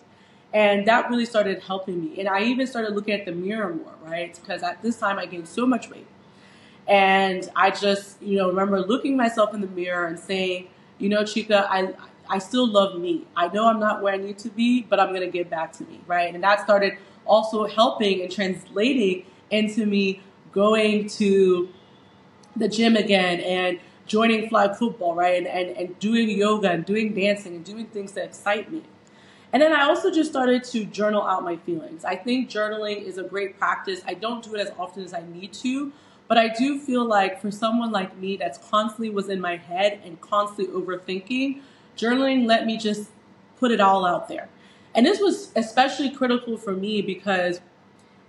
And 0.53 0.87
that 0.87 1.09
really 1.09 1.25
started 1.25 1.61
helping 1.63 2.01
me. 2.03 2.19
And 2.19 2.29
I 2.29 2.43
even 2.43 2.67
started 2.67 2.93
looking 2.95 3.13
at 3.13 3.25
the 3.25 3.31
mirror 3.31 3.73
more, 3.73 3.93
right? 4.03 4.39
Because 4.39 4.63
at 4.63 4.81
this 4.83 4.99
time 4.99 5.17
I 5.19 5.25
gained 5.25 5.47
so 5.47 5.65
much 5.65 5.89
weight. 5.89 6.07
And 6.87 7.49
I 7.55 7.71
just, 7.71 8.21
you 8.21 8.37
know, 8.37 8.49
remember 8.49 8.81
looking 8.81 9.17
myself 9.17 9.53
in 9.53 9.61
the 9.61 9.67
mirror 9.67 10.05
and 10.07 10.19
saying, 10.19 10.67
you 10.99 11.09
know, 11.09 11.25
Chica, 11.25 11.67
I 11.69 11.93
I 12.29 12.39
still 12.39 12.67
love 12.67 12.99
me. 12.99 13.25
I 13.35 13.47
know 13.49 13.67
I'm 13.67 13.79
not 13.79 14.01
where 14.01 14.13
I 14.13 14.17
need 14.17 14.37
to 14.39 14.49
be, 14.49 14.83
but 14.83 14.99
I'm 14.99 15.13
gonna 15.13 15.27
get 15.27 15.49
back 15.49 15.73
to 15.73 15.83
me, 15.85 16.01
right? 16.07 16.33
And 16.33 16.43
that 16.43 16.61
started 16.61 16.97
also 17.25 17.65
helping 17.67 18.21
and 18.21 18.31
translating 18.31 19.25
into 19.49 19.85
me 19.85 20.21
going 20.51 21.07
to 21.07 21.69
the 22.55 22.67
gym 22.67 22.95
again 22.95 23.39
and 23.39 23.79
joining 24.05 24.49
flag 24.49 24.75
football, 24.75 25.15
right? 25.15 25.37
And, 25.37 25.47
and, 25.47 25.77
and 25.77 25.99
doing 25.99 26.29
yoga 26.29 26.71
and 26.71 26.85
doing 26.85 27.13
dancing 27.13 27.55
and 27.55 27.65
doing 27.65 27.85
things 27.87 28.13
that 28.13 28.25
excite 28.25 28.71
me. 28.71 28.83
And 29.51 29.61
then 29.61 29.71
I 29.71 29.83
also 29.83 30.11
just 30.11 30.31
started 30.31 30.63
to 30.65 30.83
journal 30.85 31.21
out 31.21 31.43
my 31.43 31.57
feelings. 31.57 32.03
I 32.03 32.15
think 32.15 32.49
journaling 32.49 33.03
is 33.03 33.19
a 33.19 33.23
great 33.23 33.59
practice. 33.59 34.01
I 34.07 34.15
don't 34.15 34.43
do 34.43 34.55
it 34.55 34.61
as 34.61 34.71
often 34.79 35.03
as 35.03 35.13
I 35.13 35.23
need 35.31 35.53
to, 35.53 35.93
but 36.27 36.37
I 36.37 36.47
do 36.47 36.79
feel 36.79 37.05
like 37.05 37.39
for 37.39 37.51
someone 37.51 37.91
like 37.91 38.17
me 38.17 38.35
that's 38.35 38.57
constantly 38.57 39.11
was 39.11 39.29
in 39.29 39.39
my 39.39 39.57
head 39.57 40.01
and 40.03 40.19
constantly 40.21 40.73
overthinking, 40.73 41.61
journaling 41.95 42.47
let 42.47 42.65
me 42.65 42.77
just 42.77 43.11
put 43.59 43.71
it 43.71 43.79
all 43.79 44.05
out 44.05 44.27
there. 44.27 44.49
And 44.95 45.05
this 45.05 45.19
was 45.19 45.51
especially 45.55 46.09
critical 46.09 46.57
for 46.57 46.73
me 46.73 47.01
because 47.01 47.61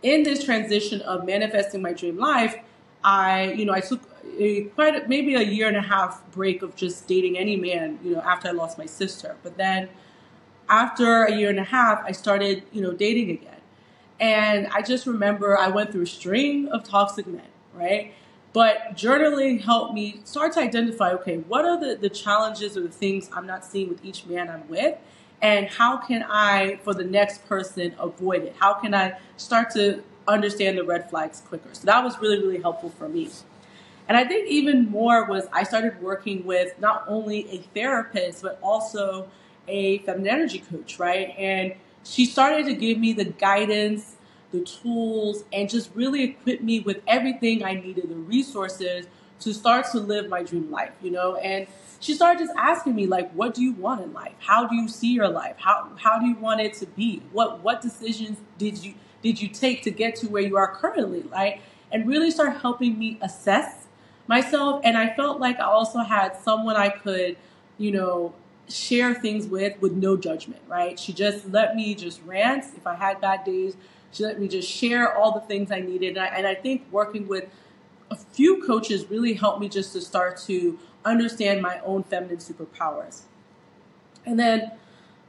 in 0.03 0.23
this 0.23 0.45
transition 0.45 1.01
of 1.03 1.25
manifesting 1.25 1.83
my 1.83 1.93
dream 1.93 2.19
life, 2.19 2.57
I, 3.03 3.53
you 3.53 3.65
know, 3.65 3.73
I 3.73 3.81
took 3.81 4.01
a, 4.39 4.63
quite 4.65 4.95
a, 4.95 5.09
maybe 5.09 5.35
a 5.35 5.43
year 5.43 5.69
and 5.69 5.77
a 5.77 5.83
half 5.83 6.23
break 6.31 6.63
of 6.63 6.75
just 6.75 7.07
dating 7.07 7.37
any 7.37 7.57
man, 7.57 7.99
you 8.03 8.15
know, 8.15 8.21
after 8.21 8.49
I 8.49 8.53
lost 8.53 8.79
my 8.79 8.87
sister. 8.87 9.37
But 9.43 9.57
then 9.57 9.89
after 10.69 11.25
a 11.25 11.35
year 11.35 11.51
and 11.51 11.59
a 11.59 11.65
half, 11.65 12.03
I 12.05 12.13
started, 12.13 12.63
you 12.73 12.81
know, 12.81 12.93
dating 12.93 13.31
again. 13.31 13.61
And 14.19 14.69
I 14.69 14.81
just 14.81 15.07
remember 15.07 15.59
I 15.59 15.69
went 15.69 15.93
through 15.93 16.03
a 16.03 16.07
string 16.07 16.69
of 16.69 16.85
toxic 16.85 17.27
men 17.27 17.49
right? 17.75 18.15
But 18.53 18.95
journaling 18.95 19.63
helped 19.63 19.95
me 19.95 20.21
start 20.25 20.53
to 20.53 20.61
identify 20.61 21.11
okay, 21.15 21.39
what 21.39 21.65
are 21.65 21.79
the, 21.79 21.97
the 21.97 22.09
challenges 22.09 22.77
or 22.77 22.83
the 22.83 22.89
things 22.89 23.29
I'm 23.33 23.47
not 23.47 23.65
seeing 23.65 23.89
with 23.89 24.05
each 24.05 24.27
man 24.27 24.49
I'm 24.49 24.69
with? 24.69 24.97
And 25.45 25.69
how 25.69 25.99
can 25.99 26.25
I, 26.27 26.77
for 26.85 26.95
the 26.95 27.05
next 27.05 27.47
person, 27.47 27.95
avoid 27.99 28.45
it? 28.45 28.57
How 28.59 28.73
can 28.73 28.95
I 28.95 29.19
start 29.37 29.69
to 29.73 30.03
understand 30.27 30.79
the 30.79 30.85
red 30.85 31.11
flags 31.11 31.43
quicker? 31.47 31.69
So 31.75 31.85
that 31.85 32.03
was 32.03 32.19
really, 32.19 32.39
really 32.39 32.63
helpful 32.63 32.89
for 32.89 33.11
me. 33.11 33.29
And 34.09 34.17
I 34.17 34.25
think 34.25 34.49
even 34.49 34.91
more 34.91 35.27
was 35.27 35.45
I 35.53 35.65
started 35.65 36.01
working 36.01 36.47
with 36.47 36.81
not 36.81 37.05
only 37.07 37.47
a 37.51 37.59
therapist, 37.75 38.41
but 38.41 38.59
also 38.63 39.29
a 39.69 39.99
feminine 39.99 40.29
energy 40.29 40.61
coach, 40.61 40.99
right? 40.99 41.35
And 41.37 41.75
she 42.05 42.25
started 42.25 42.65
to 42.65 42.75
give 42.75 42.97
me 42.97 43.13
the 43.13 43.27
guidance 43.27 44.17
the 44.55 44.61
tools, 44.61 45.45
and 45.53 45.69
just 45.69 45.91
really 45.95 46.23
equip 46.23 46.63
me 46.63 46.81
with 46.81 47.03
everything 47.07 47.65
I 47.65 47.75
needed, 47.75 48.09
the 48.09 48.15
resources 48.15 49.07
to 49.41 49.53
start 49.53 49.87
to 49.93 50.01
live 50.01 50.29
my 50.29 50.43
dream 50.43 50.71
life, 50.71 50.93
you 51.03 51.11
know? 51.11 51.37
And 51.37 51.67
she 52.01 52.15
started 52.15 52.39
just 52.39 52.53
asking 52.57 52.95
me, 52.95 53.07
like, 53.07 53.33
what 53.33 53.55
do 53.55 53.63
you 53.63 53.73
want 53.73 54.03
in 54.03 54.13
life? 54.13 54.35
How 54.39 54.67
do 54.67 54.77
you 54.77 54.89
see 54.89 55.13
your 55.13 55.29
life? 55.29 55.57
How 55.59 55.91
how 55.97 56.19
do 56.19 56.27
you 56.27 56.37
want 56.37 56.61
it 56.61 56.75
to 56.75 56.87
be? 56.87 57.23
What 57.33 57.61
what 57.61 57.81
decisions 57.81 58.39
did 58.59 58.85
you 58.85 58.95
did 59.23 59.41
you 59.41 59.49
take 59.49 59.83
to 59.85 59.91
get 59.91 60.17
to 60.17 60.29
where 60.29 60.43
you 60.43 60.57
are 60.57 60.69
currently? 60.69 61.23
Like, 61.23 61.61
and 61.91 62.07
really 62.07 62.31
start 62.31 62.61
helping 62.61 62.99
me 62.99 63.19
assess 63.23 63.87
myself. 64.27 64.83
And 64.85 64.99
I 64.99 65.15
felt 65.15 65.41
like 65.41 65.59
I 65.59 65.65
also 65.65 66.01
had 66.01 66.37
someone 66.37 66.77
I 66.77 66.91
could, 66.91 67.37
you 67.79 67.91
know, 67.91 68.35
share 68.69 69.15
things 69.15 69.47
with 69.47 69.81
with 69.81 69.93
no 69.93 70.17
judgment, 70.17 70.63
right? 70.69 70.99
She 70.99 71.13
just 71.13 71.49
let 71.49 71.75
me 71.75 71.95
just 71.95 72.21
rant 72.25 72.65
if 72.77 72.87
I 72.87 72.95
had 72.95 73.21
bad 73.21 73.45
days. 73.45 73.77
She 74.13 74.25
let 74.25 74.39
me 74.39 74.47
just 74.47 74.71
share 74.71 75.17
all 75.17 75.33
the 75.33 75.41
things 75.41 75.73
I 75.73 75.81
needed. 75.81 76.17
And 76.17 76.19
I, 76.19 76.27
and 76.27 76.47
I 76.47 76.55
think 76.55 76.87
working 76.91 77.27
with 77.27 77.47
a 78.11 78.17
few 78.17 78.63
coaches 78.65 79.11
really 79.11 79.35
helped 79.35 79.61
me 79.61 79.69
just 79.69 79.93
to 79.93 80.01
start 80.01 80.39
to 80.47 80.79
understand 81.05 81.63
my 81.63 81.81
own 81.81 82.03
feminine 82.05 82.39
superpowers. 82.39 83.23
And 84.27 84.39
then, 84.39 84.73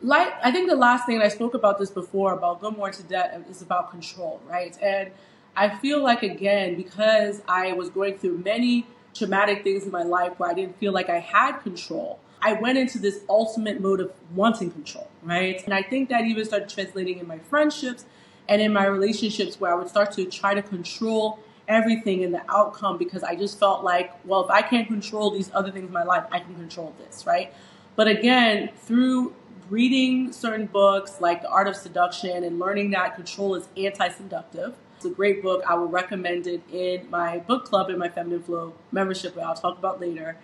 like, 0.02 0.34
I 0.44 0.52
think 0.52 0.70
the 0.70 0.76
last 0.76 1.06
thing, 1.06 1.22
I 1.22 1.28
spoke 1.28 1.54
about 1.54 1.80
this 1.80 1.90
before 1.90 2.34
about 2.34 2.62
Go 2.62 2.72
More 2.72 2.92
to 2.92 3.04
Debt, 3.04 3.46
is 3.50 3.62
about 3.62 3.92
control, 3.92 4.42
right? 4.48 4.78
And 4.82 5.12
I 5.56 5.70
feel 5.70 6.02
like, 6.02 6.24
again, 6.24 6.76
because 6.76 7.42
I 7.48 7.74
was 7.74 7.90
going 7.90 8.18
through 8.18 8.40
many 8.40 8.88
traumatic 9.14 9.64
things 9.64 9.86
in 9.86 9.92
my 9.92 10.04
life 10.04 10.38
where 10.38 10.50
I 10.50 10.54
didn't 10.54 10.78
feel 10.78 10.92
like 10.92 11.10
I 11.10 11.20
had 11.20 11.60
control, 11.60 12.20
I 12.42 12.54
went 12.54 12.78
into 12.78 13.00
this 13.00 13.22
ultimate 13.28 13.82
mode 13.82 14.02
of 14.02 14.12
wanting 14.36 14.70
control, 14.70 15.08
right? 15.24 15.64
And 15.66 15.74
I 15.74 15.82
think 15.82 16.10
that 16.10 16.26
even 16.26 16.46
started 16.46 16.70
translating 16.70 17.20
in 17.20 17.28
my 17.28 17.40
friendships 17.40 18.06
and 18.48 18.62
in 18.62 18.72
my 18.72 18.86
relationships 18.86 19.60
where 19.60 19.72
I 19.72 19.76
would 19.76 19.90
start 19.90 20.12
to 20.14 20.26
try 20.26 20.54
to 20.54 20.62
control 20.62 21.40
everything 21.68 22.22
in 22.22 22.32
the 22.32 22.42
outcome 22.50 22.98
because 22.98 23.24
I 23.24 23.36
just 23.36 23.60
felt 23.60 23.84
like, 23.84 24.12
well, 24.26 24.44
if 24.44 24.52
I 24.52 24.62
can't 24.62 24.88
control 24.88 25.32
these 25.32 25.52
other 25.54 25.72
things 25.72 25.88
in 25.88 25.94
my 25.94 26.04
life, 26.04 26.26
I 26.32 26.40
can 26.40 26.56
control 26.56 26.94
this, 27.00 27.26
right? 27.26 27.54
But 27.96 28.08
again, 28.08 28.70
through 28.84 29.34
reading 29.70 30.32
certain 30.32 30.68
books 30.68 31.20
like 31.20 31.42
The 31.42 31.50
Art 31.50 31.68
of 31.68 31.76
Seduction 31.76 32.44
and 32.44 32.60
learning 32.60 32.92
that 32.92 33.16
control 33.16 33.56
is 33.56 33.68
anti 33.78 34.10
seductive, 34.10 34.76
it's 34.96 35.06
a 35.06 35.10
great 35.10 35.42
book. 35.42 35.64
I 35.68 35.76
will 35.76 35.88
recommend 35.88 36.48
it 36.48 36.62
in 36.72 37.10
my 37.10 37.40
book 37.40 37.66
club 37.66 37.90
in 37.90 37.98
my 37.98 38.10
Feminine 38.10 38.44
Flow 38.44 38.74
membership, 38.92 39.36
that 39.36 39.46
I'll 39.46 39.56
talk 39.56 39.78
about 39.78 40.00
later. 40.00 40.38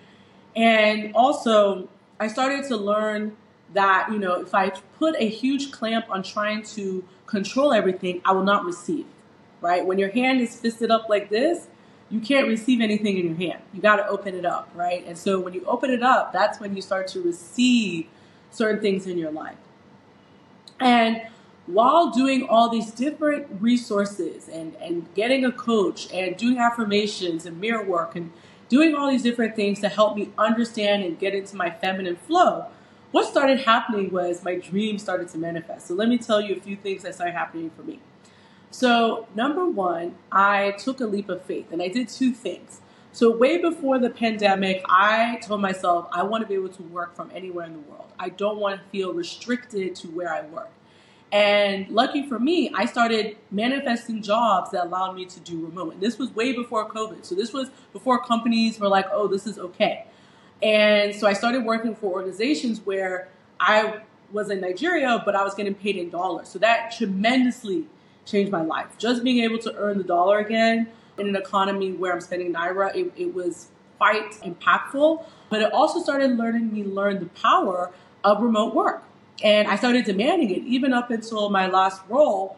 And 0.55 1.13
also, 1.15 1.87
I 2.19 2.27
started 2.27 2.65
to 2.67 2.77
learn 2.77 3.37
that, 3.73 4.09
you 4.11 4.19
know, 4.19 4.41
if 4.41 4.53
I 4.53 4.69
put 4.99 5.15
a 5.17 5.27
huge 5.27 5.71
clamp 5.71 6.05
on 6.09 6.23
trying 6.23 6.63
to 6.63 7.03
control 7.25 7.73
everything, 7.73 8.21
I 8.25 8.33
will 8.33 8.43
not 8.43 8.65
receive, 8.65 9.05
right? 9.61 9.85
When 9.85 9.99
your 9.99 10.09
hand 10.09 10.41
is 10.41 10.55
fisted 10.55 10.91
up 10.91 11.07
like 11.07 11.29
this, 11.29 11.67
you 12.09 12.19
can't 12.19 12.47
receive 12.47 12.81
anything 12.81 13.17
in 13.17 13.27
your 13.27 13.35
hand. 13.35 13.63
You 13.73 13.81
got 13.81 13.95
to 13.95 14.07
open 14.07 14.35
it 14.35 14.45
up, 14.45 14.69
right? 14.75 15.05
And 15.07 15.17
so 15.17 15.39
when 15.39 15.53
you 15.53 15.63
open 15.65 15.91
it 15.91 16.03
up, 16.03 16.33
that's 16.33 16.59
when 16.59 16.75
you 16.75 16.81
start 16.81 17.07
to 17.09 17.21
receive 17.21 18.07
certain 18.51 18.81
things 18.81 19.07
in 19.07 19.17
your 19.17 19.31
life. 19.31 19.55
And 20.79 21.21
while 21.67 22.09
doing 22.09 22.47
all 22.49 22.69
these 22.69 22.91
different 22.91 23.47
resources 23.61 24.49
and, 24.49 24.75
and 24.75 25.13
getting 25.13 25.45
a 25.45 25.51
coach 25.51 26.11
and 26.11 26.35
doing 26.35 26.57
affirmations 26.57 27.45
and 27.45 27.61
mirror 27.61 27.83
work 27.83 28.15
and 28.15 28.31
doing 28.67 28.95
all 28.95 29.09
these 29.09 29.23
different 29.23 29.55
things 29.55 29.79
to 29.79 29.89
help 29.89 30.17
me 30.17 30.29
understand 30.37 31.03
and 31.03 31.19
get 31.19 31.33
into 31.33 31.55
my 31.55 31.69
feminine 31.69 32.15
flow, 32.15 32.65
what 33.11 33.25
started 33.25 33.59
happening 33.61 34.11
was 34.11 34.43
my 34.43 34.55
dreams 34.55 35.01
started 35.01 35.29
to 35.29 35.37
manifest. 35.37 35.87
So 35.87 35.93
let 35.93 36.09
me 36.09 36.17
tell 36.17 36.41
you 36.41 36.55
a 36.55 36.59
few 36.59 36.75
things 36.75 37.03
that 37.03 37.15
started 37.15 37.33
happening 37.33 37.69
for 37.75 37.83
me. 37.83 37.99
So, 38.71 39.27
number 39.35 39.67
one, 39.67 40.15
I 40.31 40.71
took 40.79 41.01
a 41.01 41.05
leap 41.05 41.27
of 41.27 41.43
faith 41.43 41.67
and 41.73 41.81
I 41.81 41.89
did 41.89 42.07
two 42.07 42.31
things. 42.31 42.79
So, 43.11 43.35
way 43.35 43.57
before 43.57 43.99
the 43.99 44.09
pandemic, 44.09 44.81
I 44.87 45.39
told 45.41 45.59
myself 45.59 46.07
I 46.13 46.23
want 46.23 46.41
to 46.43 46.47
be 46.47 46.53
able 46.53 46.69
to 46.69 46.83
work 46.83 47.13
from 47.13 47.29
anywhere 47.35 47.65
in 47.65 47.73
the 47.73 47.79
world. 47.79 48.13
I 48.17 48.29
don't 48.29 48.59
want 48.59 48.79
to 48.79 48.89
feel 48.89 49.13
restricted 49.13 49.95
to 49.97 50.07
where 50.07 50.33
I 50.33 50.43
work. 50.43 50.69
And 51.33 51.89
lucky 51.89 52.27
for 52.27 52.39
me, 52.39 52.71
I 52.73 52.85
started 52.85 53.37
manifesting 53.51 54.21
jobs 54.21 54.71
that 54.71 54.85
allowed 54.85 55.15
me 55.15 55.25
to 55.25 55.39
do 55.41 55.65
remote. 55.65 55.93
And 55.93 56.01
this 56.01 56.17
was 56.17 56.33
way 56.33 56.53
before 56.53 56.89
COVID. 56.89 57.25
So, 57.25 57.35
this 57.35 57.51
was 57.51 57.69
before 57.91 58.23
companies 58.23 58.79
were 58.79 58.87
like, 58.87 59.07
oh, 59.11 59.27
this 59.27 59.45
is 59.45 59.59
okay. 59.59 60.05
And 60.63 61.13
so, 61.13 61.27
I 61.27 61.33
started 61.33 61.65
working 61.65 61.93
for 61.93 62.13
organizations 62.13 62.79
where 62.85 63.27
I 63.59 63.99
was 64.31 64.49
in 64.49 64.61
Nigeria, 64.61 65.21
but 65.25 65.35
I 65.35 65.43
was 65.43 65.55
getting 65.55 65.75
paid 65.75 65.97
in 65.97 66.09
dollars. 66.09 66.47
So, 66.47 66.59
that 66.59 66.93
tremendously 66.97 67.87
changed 68.25 68.51
my 68.51 68.61
life. 68.61 68.97
Just 68.97 69.23
being 69.23 69.43
able 69.43 69.59
to 69.59 69.75
earn 69.75 69.97
the 69.97 70.03
dollar 70.03 70.39
again 70.39 70.87
in 71.17 71.27
an 71.27 71.35
economy 71.35 71.91
where 71.91 72.13
I'm 72.13 72.21
spending 72.21 72.53
Naira, 72.53 72.95
it, 72.95 73.11
it 73.15 73.33
was 73.33 73.67
quite 73.97 74.31
impactful. 74.41 75.25
But 75.49 75.61
it 75.61 75.73
also 75.73 76.01
started 76.01 76.37
learning 76.37 76.73
me 76.73 76.83
learn 76.83 77.19
the 77.19 77.27
power 77.27 77.91
of 78.23 78.41
remote 78.41 78.73
work. 78.73 79.03
And 79.43 79.67
I 79.67 79.75
started 79.75 80.05
demanding 80.05 80.49
it 80.51 80.63
even 80.63 80.93
up 80.93 81.09
until 81.09 81.49
my 81.49 81.67
last 81.67 82.01
role 82.07 82.57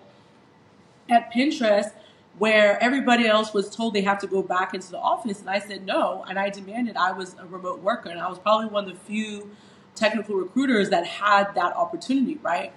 at 1.09 1.33
Pinterest, 1.33 1.91
where 2.37 2.81
everybody 2.81 3.27
else 3.27 3.53
was 3.53 3.73
told 3.73 3.93
they 3.93 4.01
have 4.01 4.19
to 4.19 4.27
go 4.27 4.41
back 4.41 4.73
into 4.73 4.91
the 4.91 4.99
office. 4.99 5.39
And 5.39 5.49
I 5.49 5.59
said 5.59 5.85
no. 5.85 6.25
And 6.27 6.37
I 6.37 6.49
demanded 6.49 6.97
I 6.97 7.11
was 7.11 7.35
a 7.39 7.45
remote 7.45 7.81
worker. 7.81 8.09
And 8.09 8.19
I 8.19 8.27
was 8.27 8.39
probably 8.39 8.67
one 8.67 8.85
of 8.85 8.91
the 8.91 8.99
few 9.05 9.51
technical 9.95 10.35
recruiters 10.35 10.89
that 10.89 11.05
had 11.05 11.53
that 11.55 11.75
opportunity, 11.75 12.39
right? 12.41 12.73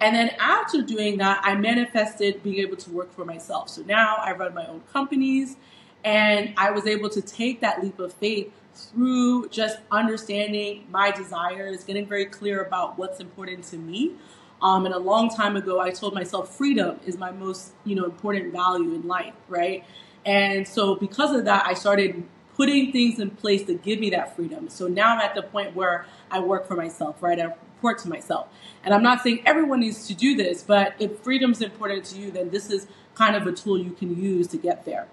And 0.00 0.14
then 0.14 0.30
after 0.38 0.82
doing 0.82 1.18
that, 1.18 1.40
I 1.42 1.54
manifested 1.54 2.42
being 2.42 2.58
able 2.58 2.76
to 2.76 2.90
work 2.90 3.12
for 3.12 3.24
myself. 3.24 3.68
So 3.70 3.82
now 3.82 4.16
I 4.16 4.32
run 4.32 4.54
my 4.54 4.66
own 4.66 4.82
companies 4.92 5.56
and 6.04 6.52
I 6.56 6.70
was 6.70 6.86
able 6.86 7.08
to 7.10 7.22
take 7.22 7.60
that 7.60 7.82
leap 7.82 7.98
of 7.98 8.12
faith 8.12 8.52
through 8.74 9.48
just 9.48 9.78
understanding 9.90 10.86
my 10.90 11.10
desires, 11.10 11.84
getting 11.84 12.06
very 12.06 12.26
clear 12.26 12.62
about 12.62 12.98
what's 12.98 13.20
important 13.20 13.64
to 13.64 13.76
me. 13.76 14.12
Um, 14.60 14.86
and 14.86 14.94
a 14.94 14.98
long 14.98 15.30
time 15.30 15.56
ago, 15.56 15.80
I 15.80 15.90
told 15.90 16.14
myself 16.14 16.56
freedom 16.56 16.98
is 17.06 17.16
my 17.16 17.30
most, 17.30 17.72
you 17.84 17.94
know, 17.94 18.04
important 18.04 18.52
value 18.52 18.94
in 18.94 19.06
life, 19.06 19.34
right? 19.48 19.84
And 20.26 20.66
so 20.66 20.96
because 20.96 21.34
of 21.34 21.44
that, 21.44 21.66
I 21.66 21.74
started 21.74 22.24
putting 22.56 22.92
things 22.92 23.18
in 23.18 23.30
place 23.30 23.64
to 23.64 23.74
give 23.74 23.98
me 23.98 24.10
that 24.10 24.34
freedom. 24.36 24.68
So 24.68 24.86
now 24.86 25.14
I'm 25.14 25.20
at 25.20 25.34
the 25.34 25.42
point 25.42 25.74
where 25.74 26.06
I 26.30 26.40
work 26.40 26.66
for 26.66 26.76
myself, 26.76 27.22
right? 27.22 27.38
I 27.40 27.54
to 27.92 28.08
myself. 28.08 28.48
And 28.84 28.94
I'm 28.94 29.02
not 29.02 29.22
saying 29.22 29.42
everyone 29.44 29.80
needs 29.80 30.06
to 30.06 30.14
do 30.14 30.34
this, 30.36 30.62
but 30.62 30.94
if 30.98 31.18
freedom's 31.18 31.60
important 31.60 32.04
to 32.06 32.18
you, 32.18 32.30
then 32.30 32.50
this 32.50 32.70
is 32.70 32.86
kind 33.14 33.36
of 33.36 33.46
a 33.46 33.52
tool 33.52 33.78
you 33.78 33.90
can 33.90 34.16
use 34.16 34.46
to 34.48 34.56
get 34.56 34.84
there. 34.84 35.06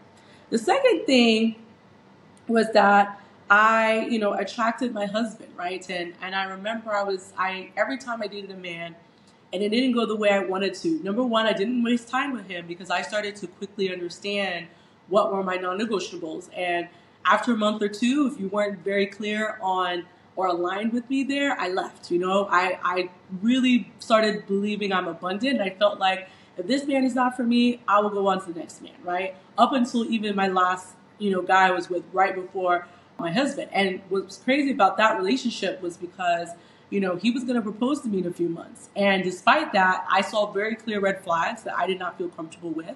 The 0.50 0.58
second 0.58 1.06
thing 1.06 1.56
was 2.48 2.72
that 2.74 3.20
I, 3.50 4.08
you 4.10 4.20
know, 4.20 4.34
attracted 4.34 4.94
my 4.94 5.06
husband, 5.06 5.52
right? 5.58 5.88
And 5.90 6.14
and 6.22 6.36
I 6.36 6.44
remember 6.46 6.94
I 6.94 7.04
was 7.04 7.34
I 7.38 7.72
every 7.76 7.98
time 7.98 8.22
I 8.22 8.28
dated 8.28 8.52
a 8.52 8.58
man 8.58 8.96
and 9.54 9.62
it 9.62 9.70
didn't 9.70 9.92
go 9.92 10.06
the 10.06 10.16
way 10.16 10.30
I 10.30 10.40
wanted 10.40 10.74
to. 10.76 11.04
Number 11.04 11.24
one, 11.24 11.46
I 11.46 11.54
didn't 11.54 11.84
waste 11.84 12.08
time 12.08 12.32
with 12.32 12.48
him 12.48 12.68
because 12.68 12.90
I 12.90 13.02
started 13.02 13.36
to 13.38 13.48
quickly 13.48 13.92
understand 13.92 14.68
what 15.10 15.32
were 15.34 15.44
my 15.44 15.56
non-negotiables. 15.56 16.50
And 16.56 16.88
after 17.26 17.54
a 17.54 17.58
month 17.58 17.82
or 17.82 17.90
two, 17.90 18.32
if 18.32 18.40
you 18.40 18.48
weren't 18.48 18.80
very 18.80 19.06
clear 19.06 19.58
on 19.62 20.06
or 20.36 20.48
aligned 20.48 20.94
with 20.94 21.10
me 21.10 21.24
there, 21.24 21.60
I 21.60 21.70
left. 21.70 22.12
You 22.12 22.20
know, 22.20 22.48
I, 22.50 22.80
I 22.84 23.10
really 23.42 23.92
started 24.00 24.48
believing 24.48 24.94
I'm 24.94 25.08
abundant. 25.08 25.62
I 25.62 25.72
felt 25.72 26.00
like 26.00 26.30
if 26.58 26.68
this 26.68 26.86
man 26.86 27.04
is 27.04 27.16
not 27.16 27.36
for 27.36 27.44
me, 27.44 27.82
I 27.88 28.00
will 28.00 28.10
go 28.10 28.28
on 28.28 28.44
to 28.46 28.54
the 28.54 28.60
next 28.60 28.82
man, 28.82 28.94
right? 29.04 29.36
Up 29.58 29.74
until 29.74 30.06
even 30.06 30.36
my 30.36 30.48
last, 30.48 30.96
you 31.20 31.32
know, 31.32 31.42
guy 31.42 31.68
I 31.68 31.72
was 31.72 31.90
with 31.90 32.04
right 32.14 32.34
before 32.36 32.88
my 33.20 33.32
husband. 33.32 33.70
And 33.72 34.02
what's 34.10 34.38
crazy 34.38 34.72
about 34.72 34.98
that 34.98 35.18
relationship 35.18 35.82
was 35.82 35.98
because, 35.98 36.50
you 36.90 37.00
know, 37.00 37.16
he 37.16 37.32
was 37.32 37.44
going 37.44 37.56
to 37.56 37.62
propose 37.62 38.02
to 38.02 38.08
me 38.08 38.20
in 38.20 38.28
a 38.28 38.34
few 38.34 38.50
months. 38.50 38.90
And 38.96 39.24
despite 39.24 39.74
that, 39.74 40.06
I 40.12 40.22
saw 40.22 40.52
very 40.52 40.76
clear 40.76 41.00
red 41.00 41.24
flags 41.24 41.64
that 41.64 41.76
I 41.78 41.88
did 41.88 42.00
not 42.00 42.18
feel 42.18 42.30
comfortable 42.30 42.72
with. 42.72 42.96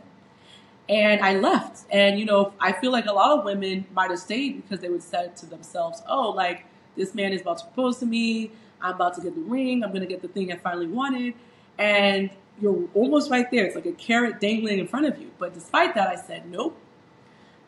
And 0.88 1.22
I 1.22 1.36
left. 1.36 1.86
And, 1.90 2.20
you 2.20 2.26
know, 2.26 2.54
I 2.60 2.72
feel 2.74 2.92
like 2.92 3.06
a 3.06 3.14
lot 3.14 3.38
of 3.38 3.46
women 3.46 3.86
might 3.94 4.12
have 4.12 4.20
stayed 4.20 4.62
because 4.62 4.82
they 4.82 4.90
would 4.90 5.02
say 5.02 5.32
to 5.38 5.46
themselves, 5.46 6.02
oh, 6.08 6.30
like, 6.30 6.66
this 6.96 7.16
man 7.16 7.34
is 7.34 7.42
about 7.42 7.60
to 7.60 7.66
propose 7.66 7.98
to 8.00 8.06
me. 8.06 8.52
I'm 8.82 8.96
about 8.96 9.16
to 9.16 9.22
get 9.22 9.36
the 9.36 9.42
ring. 9.42 9.84
I'm 9.84 9.90
going 9.90 10.02
to 10.02 10.08
get 10.08 10.22
the 10.22 10.28
thing 10.28 10.52
I 10.52 10.58
finally 10.58 10.88
wanted. 10.88 11.34
And 11.78 12.30
you're 12.62 12.88
almost 12.94 13.30
right 13.30 13.50
there. 13.52 13.66
It's 13.66 13.76
like 13.76 13.86
a 13.86 13.92
carrot 13.94 14.40
dangling 14.40 14.80
in 14.80 14.88
front 14.88 15.06
of 15.06 15.20
you. 15.20 15.32
But 15.38 15.54
despite 15.54 15.96
that, 15.96 16.08
I 16.08 16.16
said 16.16 16.50
nope 16.50 16.78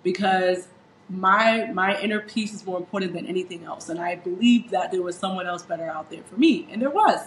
because 0.03 0.67
my 1.09 1.69
my 1.73 1.99
inner 2.01 2.19
peace 2.21 2.53
is 2.53 2.65
more 2.65 2.77
important 2.77 3.13
than 3.13 3.25
anything 3.25 3.63
else. 3.63 3.89
And 3.89 3.99
I 3.99 4.15
believed 4.15 4.71
that 4.71 4.91
there 4.91 5.01
was 5.01 5.17
someone 5.17 5.47
else 5.47 5.63
better 5.63 5.89
out 5.89 6.09
there 6.09 6.23
for 6.23 6.35
me, 6.35 6.67
and 6.71 6.81
there 6.81 6.89
was. 6.89 7.19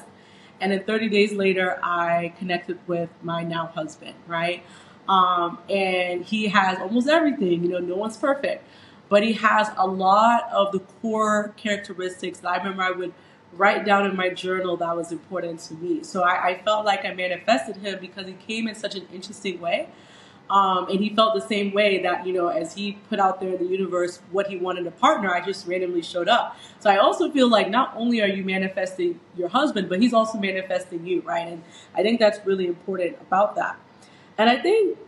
And 0.60 0.72
then 0.72 0.84
30 0.84 1.08
days 1.08 1.32
later, 1.32 1.78
I 1.82 2.34
connected 2.38 2.78
with 2.86 3.08
my 3.22 3.42
now 3.42 3.66
husband, 3.66 4.14
right? 4.26 4.62
Um, 5.08 5.58
and 5.70 6.22
he 6.22 6.48
has 6.48 6.78
almost 6.78 7.08
everything. 7.08 7.64
You 7.64 7.70
know, 7.70 7.78
no 7.78 7.96
one's 7.96 8.18
perfect 8.18 8.64
but 9.10 9.22
he 9.22 9.34
has 9.34 9.68
a 9.76 9.86
lot 9.86 10.48
of 10.52 10.72
the 10.72 10.78
core 10.78 11.52
characteristics 11.58 12.38
that 12.38 12.48
I 12.48 12.56
remember 12.56 12.82
I 12.82 12.92
would 12.92 13.12
write 13.52 13.84
down 13.84 14.06
in 14.06 14.16
my 14.16 14.30
journal 14.30 14.76
that 14.78 14.96
was 14.96 15.10
important 15.10 15.58
to 15.60 15.74
me. 15.74 16.04
So 16.04 16.22
I, 16.22 16.50
I 16.50 16.62
felt 16.62 16.86
like 16.86 17.04
I 17.04 17.12
manifested 17.12 17.76
him 17.76 17.98
because 18.00 18.26
he 18.26 18.34
came 18.34 18.68
in 18.68 18.74
such 18.76 18.94
an 18.94 19.06
interesting 19.12 19.60
way. 19.60 19.88
Um, 20.48 20.88
and 20.88 21.00
he 21.00 21.14
felt 21.14 21.34
the 21.34 21.46
same 21.46 21.72
way 21.72 22.02
that, 22.02 22.26
you 22.26 22.32
know, 22.32 22.48
as 22.48 22.74
he 22.74 22.98
put 23.08 23.20
out 23.20 23.40
there 23.40 23.50
in 23.50 23.58
the 23.58 23.70
universe 23.70 24.20
what 24.32 24.48
he 24.48 24.56
wanted 24.56 24.86
a 24.86 24.90
partner, 24.90 25.32
I 25.32 25.44
just 25.44 25.66
randomly 25.66 26.02
showed 26.02 26.28
up. 26.28 26.56
So 26.80 26.90
I 26.90 26.96
also 26.96 27.30
feel 27.30 27.48
like 27.48 27.70
not 27.70 27.92
only 27.96 28.20
are 28.20 28.28
you 28.28 28.44
manifesting 28.44 29.20
your 29.36 29.48
husband, 29.48 29.88
but 29.88 30.00
he's 30.00 30.12
also 30.12 30.38
manifesting 30.38 31.06
you, 31.06 31.20
right? 31.22 31.46
And 31.46 31.62
I 31.94 32.02
think 32.02 32.18
that's 32.18 32.44
really 32.44 32.66
important 32.66 33.16
about 33.20 33.54
that. 33.56 33.78
And 34.38 34.50
I 34.50 34.60
think, 34.60 34.98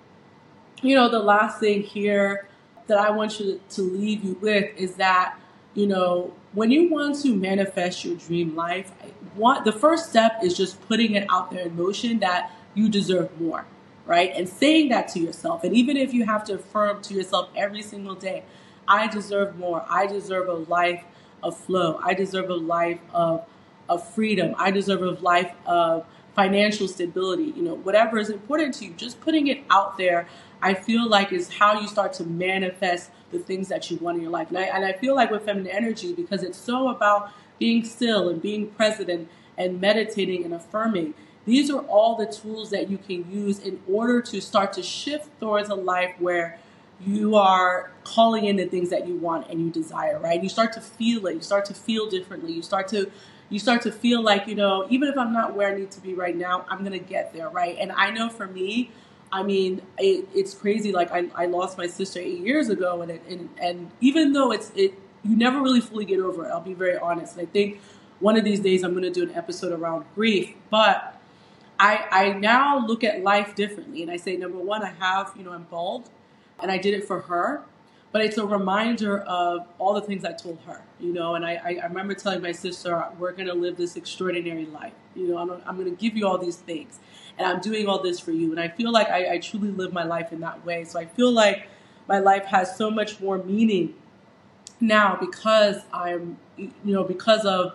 you 0.81 0.95
know, 0.95 1.09
the 1.09 1.21
last 1.21 1.59
thing 1.59 1.83
here 1.83 2.47
that 2.93 3.01
I 3.01 3.11
want 3.11 3.41
you 3.41 3.61
to 3.71 3.83
leave 3.83 4.23
you 4.23 4.35
with 4.35 4.77
is 4.77 4.97
that, 4.97 5.39
you 5.75 5.87
know, 5.87 6.35
when 6.53 6.71
you 6.71 6.91
want 6.91 7.21
to 7.23 7.35
manifest 7.35 8.05
your 8.05 8.17
dream 8.17 8.55
life, 8.55 8.93
want, 9.35 9.65
the 9.65 9.73
first 9.73 10.11
step 10.11 10.41
is 10.43 10.55
just 10.55 10.81
putting 10.89 11.15
it 11.15 11.27
out 11.31 11.51
there 11.51 11.67
in 11.67 11.75
motion 11.75 12.19
that 12.19 12.53
you 12.75 12.91
deserve 12.91 13.41
more, 13.41 13.65
right? 14.05 14.31
And 14.35 14.47
saying 14.47 14.91
that 14.91 15.09
to 15.09 15.21
yourself. 15.21 15.65
And 15.65 15.75
even 15.75 15.97
if 15.97 16.13
you 16.13 16.27
have 16.27 16.45
to 16.45 16.55
affirm 16.55 17.01
to 17.03 17.15
yourself 17.15 17.49
every 17.57 17.81
single 17.81 18.15
day, 18.15 18.45
I 18.87 19.07
deserve 19.07 19.59
more. 19.59 19.87
I 19.89 20.07
deserve 20.07 20.49
a 20.49 20.55
life 20.55 21.03
of 21.43 21.57
flow. 21.57 21.99
I 22.05 22.13
deserve 22.13 22.51
a 22.51 22.57
life 22.57 23.01
of, 23.15 23.47
of 23.89 24.07
freedom. 24.15 24.55
I 24.59 24.71
deserve 24.71 25.03
a 25.03 25.13
life 25.13 25.53
of 25.65 26.05
financial 26.35 26.89
stability. 26.89 27.53
You 27.57 27.63
know, 27.63 27.75
whatever 27.75 28.19
is 28.19 28.31
important 28.31 28.75
to 28.75 28.87
you, 28.87 28.95
just 28.95 29.21
putting 29.21 29.49
it 29.49 29.63
out 29.71 29.99
there 29.99 30.27
I 30.63 30.75
feel 30.75 31.09
like 31.09 31.33
is 31.33 31.53
how 31.55 31.81
you 31.81 31.89
start 31.89 32.13
to 32.15 32.25
manifest 32.25 33.11
the 33.33 33.41
things 33.41 33.69
that 33.69 33.91
you 33.91 33.97
want 33.97 34.19
in 34.19 34.23
your 34.23 34.31
life. 34.31 34.49
And 34.49 34.59
I, 34.59 34.63
and 34.63 34.85
I 34.85 34.93
feel 34.93 35.17
like 35.17 35.31
with 35.31 35.45
feminine 35.45 35.73
energy, 35.73 36.15
because 36.15 36.45
it's 36.45 36.57
so 36.57 36.89
about 36.89 37.33
being 37.59 37.85
still 37.85 38.29
and 38.29 38.41
being 38.41 38.69
present 38.69 39.11
and, 39.11 39.29
and 39.59 39.81
meditating 39.81 40.45
and 40.45 40.55
affirming. 40.55 41.15
These 41.45 41.69
are 41.71 41.81
all 41.81 42.17
the 42.17 42.27
tools 42.27 42.71
that 42.71 42.89
you 42.89 42.99
can 42.99 43.29
use 43.31 43.59
in 43.59 43.81
order 43.91 44.23
to 44.23 44.41
start 44.41 44.73
to 44.75 44.83
shift 44.83 45.29
towards 45.41 45.69
a 45.69 45.75
life 45.75 46.15
where 46.21 46.61
you 47.05 47.35
are 47.35 47.91
calling 48.05 48.45
in 48.45 48.55
the 48.55 48.67
things 48.67 48.91
that 48.91 49.09
you 49.09 49.17
want 49.17 49.51
and 49.51 49.61
you 49.61 49.71
desire, 49.71 50.21
right? 50.21 50.41
You 50.41 50.49
start 50.49 50.73
to 50.75 50.81
feel 50.81 51.27
it. 51.27 51.35
You 51.35 51.41
start 51.41 51.65
to 51.65 51.75
feel 51.75 52.09
differently. 52.09 52.53
You 52.53 52.63
start 52.63 52.87
to 52.89 53.11
you 53.53 53.59
start 53.59 53.83
to 53.83 53.93
feel 53.93 54.23
like, 54.23 54.47
you 54.47 54.55
know, 54.55 54.87
even 54.89 55.09
if 55.09 55.19
I'm 55.19 55.33
not 55.33 55.55
where 55.55 55.71
I 55.71 55.79
need 55.79 55.91
to 55.93 56.01
be 56.01 56.15
right 56.15 56.35
now, 56.35 56.65
I'm 56.71 56.79
going 56.79 56.99
to 56.99 56.99
get 56.99 57.35
there, 57.35 57.51
right? 57.51 57.77
And 57.79 57.93
I 57.93 58.11
know 58.11 58.31
for 58.31 58.47
me, 58.47 58.91
I 59.31 59.43
mean, 59.43 59.83
it, 59.99 60.27
it's 60.35 60.55
crazy. 60.55 60.91
Like 60.91 61.13
I, 61.13 61.29
I 61.35 61.47
lost 61.47 61.77
my 61.77 61.87
sister 61.87 62.19
eight 62.19 62.41
years 62.41 62.71
ago, 62.71 63.03
and 63.03 63.11
it, 63.11 63.23
and 63.29 63.49
and 63.61 63.91
even 64.01 64.33
though 64.33 64.53
it's 64.53 64.73
it, 64.75 64.95
you 65.23 65.37
never 65.37 65.61
really 65.61 65.81
fully 65.81 66.05
get 66.05 66.21
over 66.21 66.47
it. 66.47 66.51
I'll 66.51 66.61
be 66.61 66.75
very 66.75 66.97
honest. 66.99 67.39
I 67.39 67.47
think 67.47 67.81
one 68.21 68.37
of 68.37 68.45
these 68.45 68.61
days 68.61 68.83
I'm 68.83 68.93
going 68.93 69.05
to 69.05 69.11
do 69.11 69.23
an 69.23 69.35
episode 69.35 69.73
around 69.73 70.05
grief, 70.15 70.55
but 70.71 71.21
I 71.79 72.07
I 72.11 72.33
now 72.35 72.87
look 72.87 73.05
at 73.05 73.23
life 73.23 73.55
differently, 73.55 74.03
and 74.03 74.11
I 74.11 74.17
say 74.17 74.37
number 74.37 74.59
one, 74.59 74.83
I 74.83 74.93
have 74.99 75.33
you 75.37 75.45
know 75.45 75.53
I'm 75.53 75.65
bald, 75.65 76.11
and 76.61 76.71
I 76.71 76.79
did 76.79 76.93
it 76.93 77.07
for 77.07 77.21
her, 77.21 77.65
but 78.13 78.23
it's 78.23 78.37
a 78.37 78.47
reminder 78.47 79.21
of 79.21 79.67
all 79.79 79.95
the 79.95 80.03
things 80.03 80.25
I 80.25 80.33
told 80.33 80.59
her, 80.67 80.83
you 81.01 81.13
know. 81.13 81.35
And 81.35 81.45
I, 81.45 81.79
I 81.83 81.87
remember 81.87 82.15
telling 82.15 82.43
my 82.43 82.53
sister, 82.53 83.05
we're 83.19 83.33
going 83.33 83.49
to 83.49 83.55
live 83.55 83.77
this 83.77 83.97
extraordinary 83.97 84.67
life. 84.67 84.93
You 85.17 85.29
know, 85.29 85.39
I'm, 85.39 85.51
I'm 85.67 85.77
going 85.77 85.91
to 85.91 85.97
give 85.97 86.17
you 86.17 86.27
all 86.27 86.39
these 86.39 86.57
things, 86.57 87.01
and 87.39 87.47
I'm 87.47 87.61
doing 87.61 87.89
all 87.89 88.03
this 88.03 88.21
for 88.21 88.33
you. 88.33 88.51
And 88.51 88.61
I 88.61 88.69
feel 88.69 88.93
like 88.93 89.09
I, 89.09 89.35
I 89.35 89.39
truly 89.39 89.71
live 89.71 89.93
my 89.93 90.05
life 90.05 90.31
in 90.33 90.41
that 90.41 90.65
way. 90.65 90.85
So 90.85 91.01
I 91.01 91.07
feel 91.07 91.33
like 91.33 91.69
my 92.07 92.19
life 92.19 92.45
has 92.47 92.77
so 92.77 92.91
much 92.91 93.19
more 93.21 93.39
meaning 93.39 93.95
now 94.81 95.17
because 95.19 95.77
I'm, 95.93 96.37
you 96.57 96.73
know, 96.85 97.05
because 97.05 97.47
of 97.47 97.75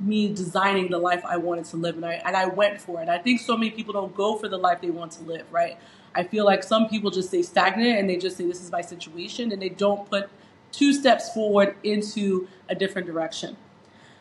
me 0.00 0.32
designing 0.32 0.90
the 0.90 0.98
life 0.98 1.22
I 1.24 1.36
wanted 1.36 1.66
to 1.66 1.76
live, 1.76 1.96
and 1.96 2.06
I 2.06 2.14
and 2.14 2.36
I 2.36 2.46
went 2.46 2.80
for 2.80 3.02
it. 3.02 3.08
I 3.08 3.18
think 3.18 3.40
so 3.40 3.56
many 3.56 3.70
people 3.70 3.92
don't 3.92 4.14
go 4.14 4.36
for 4.36 4.48
the 4.48 4.56
life 4.58 4.80
they 4.80 4.90
want 4.90 5.12
to 5.12 5.22
live, 5.24 5.46
right? 5.52 5.78
I 6.14 6.22
feel 6.22 6.44
like 6.44 6.62
some 6.62 6.88
people 6.88 7.10
just 7.10 7.28
stay 7.28 7.42
stagnant 7.42 7.98
and 7.98 8.08
they 8.08 8.16
just 8.16 8.36
say, 8.36 8.46
this 8.46 8.62
is 8.62 8.70
my 8.70 8.80
situation, 8.80 9.50
and 9.52 9.60
they 9.60 9.68
don't 9.68 10.08
put 10.08 10.30
two 10.70 10.92
steps 10.92 11.32
forward 11.32 11.76
into 11.82 12.48
a 12.68 12.74
different 12.74 13.06
direction. 13.06 13.56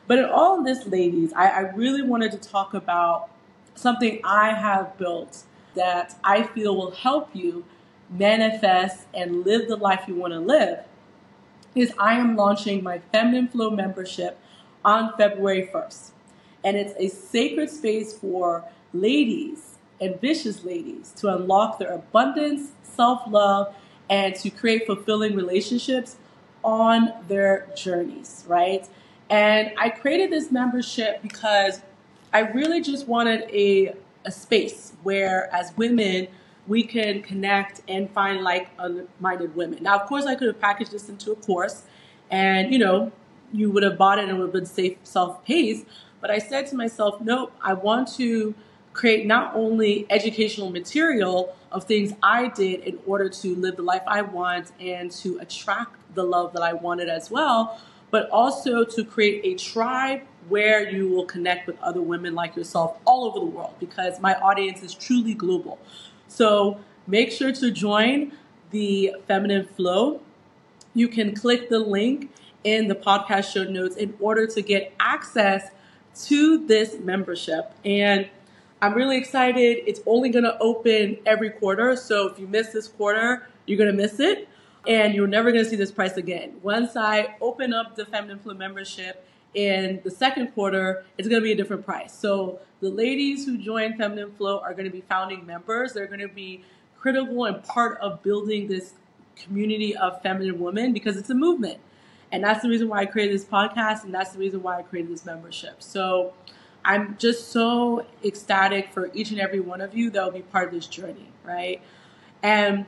But 0.07 0.19
in 0.19 0.25
all 0.25 0.59
of 0.59 0.65
this, 0.65 0.85
ladies, 0.87 1.31
I, 1.33 1.47
I 1.47 1.59
really 1.71 2.01
wanted 2.01 2.31
to 2.33 2.37
talk 2.37 2.73
about 2.73 3.29
something 3.75 4.19
I 4.23 4.53
have 4.53 4.97
built 4.97 5.43
that 5.75 6.15
I 6.23 6.43
feel 6.43 6.75
will 6.75 6.91
help 6.91 7.29
you 7.33 7.65
manifest 8.09 9.05
and 9.13 9.45
live 9.45 9.67
the 9.67 9.75
life 9.75 10.05
you 10.07 10.15
want 10.15 10.33
to 10.33 10.39
live. 10.39 10.79
Is 11.73 11.91
I 11.97 12.15
am 12.15 12.35
launching 12.35 12.83
my 12.83 12.99
Feminine 13.11 13.47
Flow 13.47 13.71
membership 13.71 14.39
on 14.85 15.13
February 15.17 15.69
1st. 15.73 16.11
And 16.63 16.77
it's 16.77 16.93
a 16.97 17.07
sacred 17.07 17.69
space 17.69 18.15
for 18.15 18.63
ladies 18.93 19.77
ambitious 20.03 20.63
ladies 20.63 21.11
to 21.17 21.33
unlock 21.33 21.79
their 21.79 21.93
abundance, 21.93 22.71
self 22.83 23.21
love, 23.27 23.73
and 24.09 24.35
to 24.35 24.49
create 24.49 24.85
fulfilling 24.85 25.35
relationships 25.35 26.17
on 26.63 27.13
their 27.27 27.67
journeys, 27.75 28.45
right? 28.47 28.87
And 29.29 29.71
I 29.77 29.89
created 29.89 30.31
this 30.31 30.51
membership 30.51 31.21
because 31.21 31.81
I 32.33 32.39
really 32.39 32.81
just 32.81 33.07
wanted 33.07 33.49
a, 33.49 33.95
a 34.25 34.31
space 34.31 34.93
where, 35.03 35.53
as 35.53 35.73
women, 35.77 36.27
we 36.67 36.83
can 36.83 37.21
connect 37.21 37.81
and 37.87 38.09
find 38.11 38.41
like 38.41 38.69
minded 39.19 39.55
women. 39.55 39.83
Now, 39.83 39.99
of 39.99 40.07
course, 40.07 40.25
I 40.25 40.35
could 40.35 40.47
have 40.47 40.59
packaged 40.59 40.91
this 40.91 41.09
into 41.09 41.31
a 41.31 41.35
course 41.35 41.83
and, 42.31 42.71
you 42.71 42.79
know, 42.79 43.11
you 43.51 43.69
would 43.69 43.83
have 43.83 43.97
bought 43.97 44.17
it 44.17 44.23
and 44.23 44.31
it 44.31 44.33
would 44.35 44.45
have 44.47 44.53
been 44.53 44.65
safe, 44.65 44.97
self 45.03 45.43
paced. 45.45 45.85
But 46.21 46.31
I 46.31 46.39
said 46.39 46.67
to 46.67 46.75
myself, 46.75 47.19
nope, 47.21 47.53
I 47.61 47.73
want 47.73 48.07
to 48.15 48.55
create 48.93 49.25
not 49.25 49.55
only 49.55 50.05
educational 50.09 50.69
material 50.69 51.55
of 51.71 51.83
things 51.85 52.13
I 52.21 52.49
did 52.49 52.81
in 52.81 52.99
order 53.05 53.27
to 53.27 53.55
live 53.55 53.75
the 53.75 53.81
life 53.81 54.03
I 54.07 54.21
want 54.21 54.71
and 54.79 55.11
to 55.11 55.39
attract 55.39 55.97
the 56.13 56.23
love 56.23 56.53
that 56.53 56.61
I 56.61 56.73
wanted 56.73 57.09
as 57.09 57.31
well, 57.31 57.79
but 58.11 58.29
also 58.29 58.83
to 58.83 59.03
create 59.03 59.41
a 59.43 59.61
tribe 59.61 60.21
where 60.47 60.87
you 60.87 61.09
will 61.09 61.25
connect 61.25 61.65
with 61.65 61.81
other 61.81 62.01
women 62.01 62.35
like 62.35 62.55
yourself 62.55 62.97
all 63.05 63.25
over 63.25 63.39
the 63.39 63.45
world 63.45 63.73
because 63.79 64.19
my 64.19 64.35
audience 64.35 64.83
is 64.83 64.93
truly 64.93 65.33
global. 65.33 65.79
So 66.27 66.79
make 67.07 67.31
sure 67.31 67.51
to 67.51 67.71
join 67.71 68.33
the 68.69 69.15
Feminine 69.27 69.65
Flow. 69.65 70.21
You 70.93 71.07
can 71.07 71.33
click 71.33 71.69
the 71.69 71.79
link 71.79 72.31
in 72.63 72.87
the 72.87 72.95
podcast 72.95 73.51
show 73.51 73.63
notes 73.63 73.95
in 73.95 74.13
order 74.19 74.45
to 74.47 74.61
get 74.61 74.93
access 74.99 75.71
to 76.25 76.65
this 76.67 76.99
membership. 76.99 77.73
And 77.83 78.29
I'm 78.83 78.95
really 78.95 79.15
excited. 79.15 79.77
It's 79.87 80.01
only 80.05 80.27
going 80.27 80.43
to 80.43 80.59
open 80.59 81.17
every 81.25 81.51
quarter. 81.51 81.95
So 81.95 82.27
if 82.27 82.37
you 82.37 82.47
miss 82.47 82.73
this 82.73 82.89
quarter, 82.89 83.47
you're 83.65 83.77
going 83.77 83.89
to 83.89 83.95
miss 83.95 84.19
it. 84.19 84.49
And 84.85 85.15
you're 85.15 85.25
never 85.25 85.53
going 85.53 85.63
to 85.63 85.69
see 85.69 85.77
this 85.77 85.89
price 85.89 86.17
again. 86.17 86.55
Once 86.61 86.97
I 86.97 87.37
open 87.39 87.73
up 87.73 87.95
the 87.95 88.05
Feminine 88.05 88.39
Flow 88.39 88.55
membership 88.55 89.25
in 89.53 90.01
the 90.03 90.11
second 90.11 90.47
quarter, 90.47 91.05
it's 91.17 91.29
going 91.29 91.41
to 91.41 91.45
be 91.45 91.53
a 91.53 91.55
different 91.55 91.85
price. 91.85 92.13
So 92.13 92.59
the 92.81 92.89
ladies 92.89 93.45
who 93.45 93.57
join 93.57 93.95
Feminine 93.95 94.33
Flow 94.33 94.59
are 94.59 94.73
going 94.73 94.83
to 94.83 94.91
be 94.91 94.99
founding 94.99 95.45
members. 95.45 95.93
They're 95.93 96.05
going 96.07 96.19
to 96.19 96.27
be 96.27 96.65
critical 96.99 97.45
and 97.45 97.63
part 97.63 98.01
of 98.01 98.21
building 98.21 98.67
this 98.67 98.95
community 99.37 99.95
of 99.95 100.21
feminine 100.21 100.59
women 100.59 100.91
because 100.91 101.15
it's 101.15 101.29
a 101.29 101.35
movement. 101.35 101.79
And 102.33 102.43
that's 102.43 102.63
the 102.63 102.67
reason 102.67 102.89
why 102.89 102.97
I 102.97 103.05
created 103.05 103.33
this 103.33 103.45
podcast 103.45 104.03
and 104.03 104.13
that's 104.13 104.33
the 104.33 104.39
reason 104.39 104.61
why 104.61 104.79
I 104.79 104.81
created 104.81 105.09
this 105.09 105.25
membership. 105.25 105.81
So 105.81 106.33
I'm 106.85 107.17
just 107.17 107.49
so 107.51 108.05
ecstatic 108.23 108.91
for 108.91 109.09
each 109.13 109.31
and 109.31 109.39
every 109.39 109.59
one 109.59 109.81
of 109.81 109.95
you 109.95 110.09
that 110.11 110.23
will 110.23 110.31
be 110.31 110.41
part 110.41 110.67
of 110.67 110.73
this 110.73 110.87
journey, 110.87 111.29
right? 111.45 111.81
And 112.41 112.85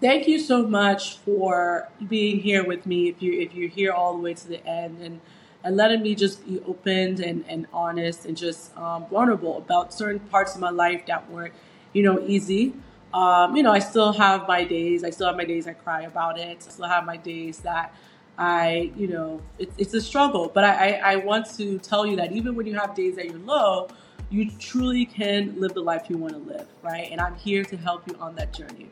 thank 0.00 0.28
you 0.28 0.38
so 0.38 0.66
much 0.66 1.18
for 1.18 1.88
being 2.08 2.40
here 2.40 2.64
with 2.64 2.86
me. 2.86 3.08
If 3.08 3.22
you 3.22 3.40
if 3.40 3.54
you're 3.54 3.68
here 3.68 3.92
all 3.92 4.14
the 4.16 4.22
way 4.22 4.34
to 4.34 4.48
the 4.48 4.64
end 4.66 5.00
and 5.02 5.20
and 5.62 5.76
letting 5.76 6.02
me 6.02 6.14
just 6.14 6.46
be 6.46 6.60
open 6.60 7.22
and, 7.22 7.44
and 7.46 7.66
honest 7.72 8.24
and 8.24 8.36
just 8.36 8.76
um, 8.78 9.06
vulnerable 9.08 9.58
about 9.58 9.92
certain 9.92 10.20
parts 10.20 10.54
of 10.54 10.60
my 10.60 10.70
life 10.70 11.04
that 11.06 11.30
weren't, 11.30 11.52
you 11.92 12.02
know, 12.02 12.18
easy. 12.26 12.72
Um, 13.12 13.56
you 13.56 13.62
know, 13.62 13.72
I 13.72 13.80
still 13.80 14.12
have 14.14 14.48
my 14.48 14.64
days. 14.64 15.04
I 15.04 15.10
still 15.10 15.26
have 15.26 15.36
my 15.36 15.44
days 15.44 15.66
I 15.66 15.74
cry 15.74 16.02
about 16.02 16.38
it. 16.38 16.64
I 16.66 16.70
still 16.70 16.86
have 16.86 17.04
my 17.04 17.16
days 17.18 17.58
that 17.58 17.94
I, 18.38 18.90
you 18.96 19.08
know, 19.08 19.40
it, 19.58 19.70
it's 19.76 19.94
a 19.94 20.00
struggle. 20.00 20.50
But 20.52 20.64
I, 20.64 20.72
I, 20.72 21.12
I 21.12 21.16
want 21.16 21.46
to 21.56 21.78
tell 21.78 22.06
you 22.06 22.16
that 22.16 22.32
even 22.32 22.54
when 22.54 22.66
you 22.66 22.74
have 22.74 22.94
days 22.94 23.16
that 23.16 23.26
you're 23.26 23.38
low, 23.38 23.88
you 24.30 24.50
truly 24.58 25.04
can 25.04 25.60
live 25.60 25.74
the 25.74 25.82
life 25.82 26.06
you 26.08 26.16
want 26.16 26.34
to 26.34 26.38
live, 26.38 26.68
right? 26.82 27.08
And 27.10 27.20
I'm 27.20 27.34
here 27.34 27.64
to 27.64 27.76
help 27.76 28.06
you 28.06 28.16
on 28.20 28.34
that 28.36 28.52
journey. 28.52 28.88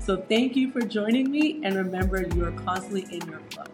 So 0.00 0.16
thank 0.16 0.56
you 0.56 0.70
for 0.72 0.80
joining 0.80 1.30
me, 1.30 1.60
and 1.62 1.76
remember, 1.76 2.26
you 2.34 2.44
are 2.44 2.52
constantly 2.52 3.02
in 3.14 3.28
your 3.28 3.40
flow. 3.50 3.64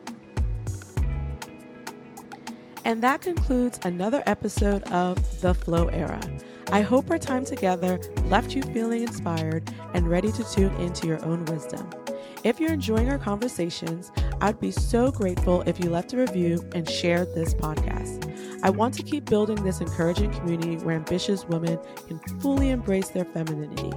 And 2.85 3.03
that 3.03 3.21
concludes 3.21 3.79
another 3.85 4.23
episode 4.27 4.83
of 4.85 5.41
The 5.41 5.55
Flow 5.55 5.89
Era. 5.89 6.21
I 6.71 6.83
hope 6.83 7.11
our 7.11 7.19
time 7.19 7.45
together 7.45 7.99
left 8.25 8.55
you 8.55 8.63
feeling 8.63 9.03
inspired 9.03 9.71
and 9.95 10.09
ready 10.09 10.31
to 10.33 10.45
tune 10.53 10.75
into 10.77 11.07
your 11.07 11.25
own 11.25 11.45
wisdom. 11.47 11.89
If 12.45 12.61
you're 12.61 12.73
enjoying 12.73 13.11
our 13.11 13.19
conversations, 13.19 14.13
I'd 14.41 14.61
be 14.61 14.71
so 14.71 15.11
grateful 15.11 15.63
if 15.63 15.81
you 15.81 15.91
left 15.91 16.13
a 16.13 16.19
review 16.19 16.65
and 16.73 16.89
shared 16.89 17.35
this 17.35 17.53
podcast. 17.53 18.33
I 18.63 18.71
want 18.71 18.95
to 18.95 19.03
keep 19.03 19.25
building 19.25 19.63
this 19.65 19.81
encouraging 19.81 20.33
community 20.33 20.77
where 20.77 20.95
ambitious 20.95 21.45
women 21.47 21.79
can 22.07 22.21
fully 22.41 22.71
embrace 22.71 23.09
their 23.09 23.25
femininity. 23.25 23.93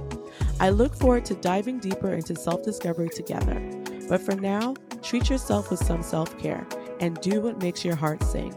I 0.58 0.70
look 0.70 0.96
forward 0.96 1.24
to 1.26 1.34
diving 1.34 1.78
deeper 1.78 2.12
into 2.12 2.34
self 2.34 2.64
discovery 2.64 3.10
together. 3.10 3.60
But 4.08 4.20
for 4.20 4.34
now, 4.34 4.74
treat 5.02 5.30
yourself 5.30 5.70
with 5.70 5.84
some 5.84 6.02
self 6.02 6.36
care 6.38 6.66
and 6.98 7.20
do 7.20 7.42
what 7.42 7.62
makes 7.62 7.84
your 7.84 7.96
heart 7.96 8.24
sing. 8.24 8.54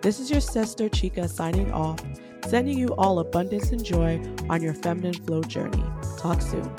This 0.00 0.20
is 0.20 0.30
your 0.30 0.40
sister 0.40 0.88
Chica 0.88 1.26
signing 1.26 1.72
off, 1.72 2.00
sending 2.46 2.78
you 2.78 2.88
all 2.94 3.18
abundance 3.18 3.72
and 3.72 3.84
joy 3.84 4.22
on 4.48 4.62
your 4.62 4.74
feminine 4.74 5.14
flow 5.14 5.42
journey. 5.42 5.84
Talk 6.18 6.40
soon. 6.40 6.72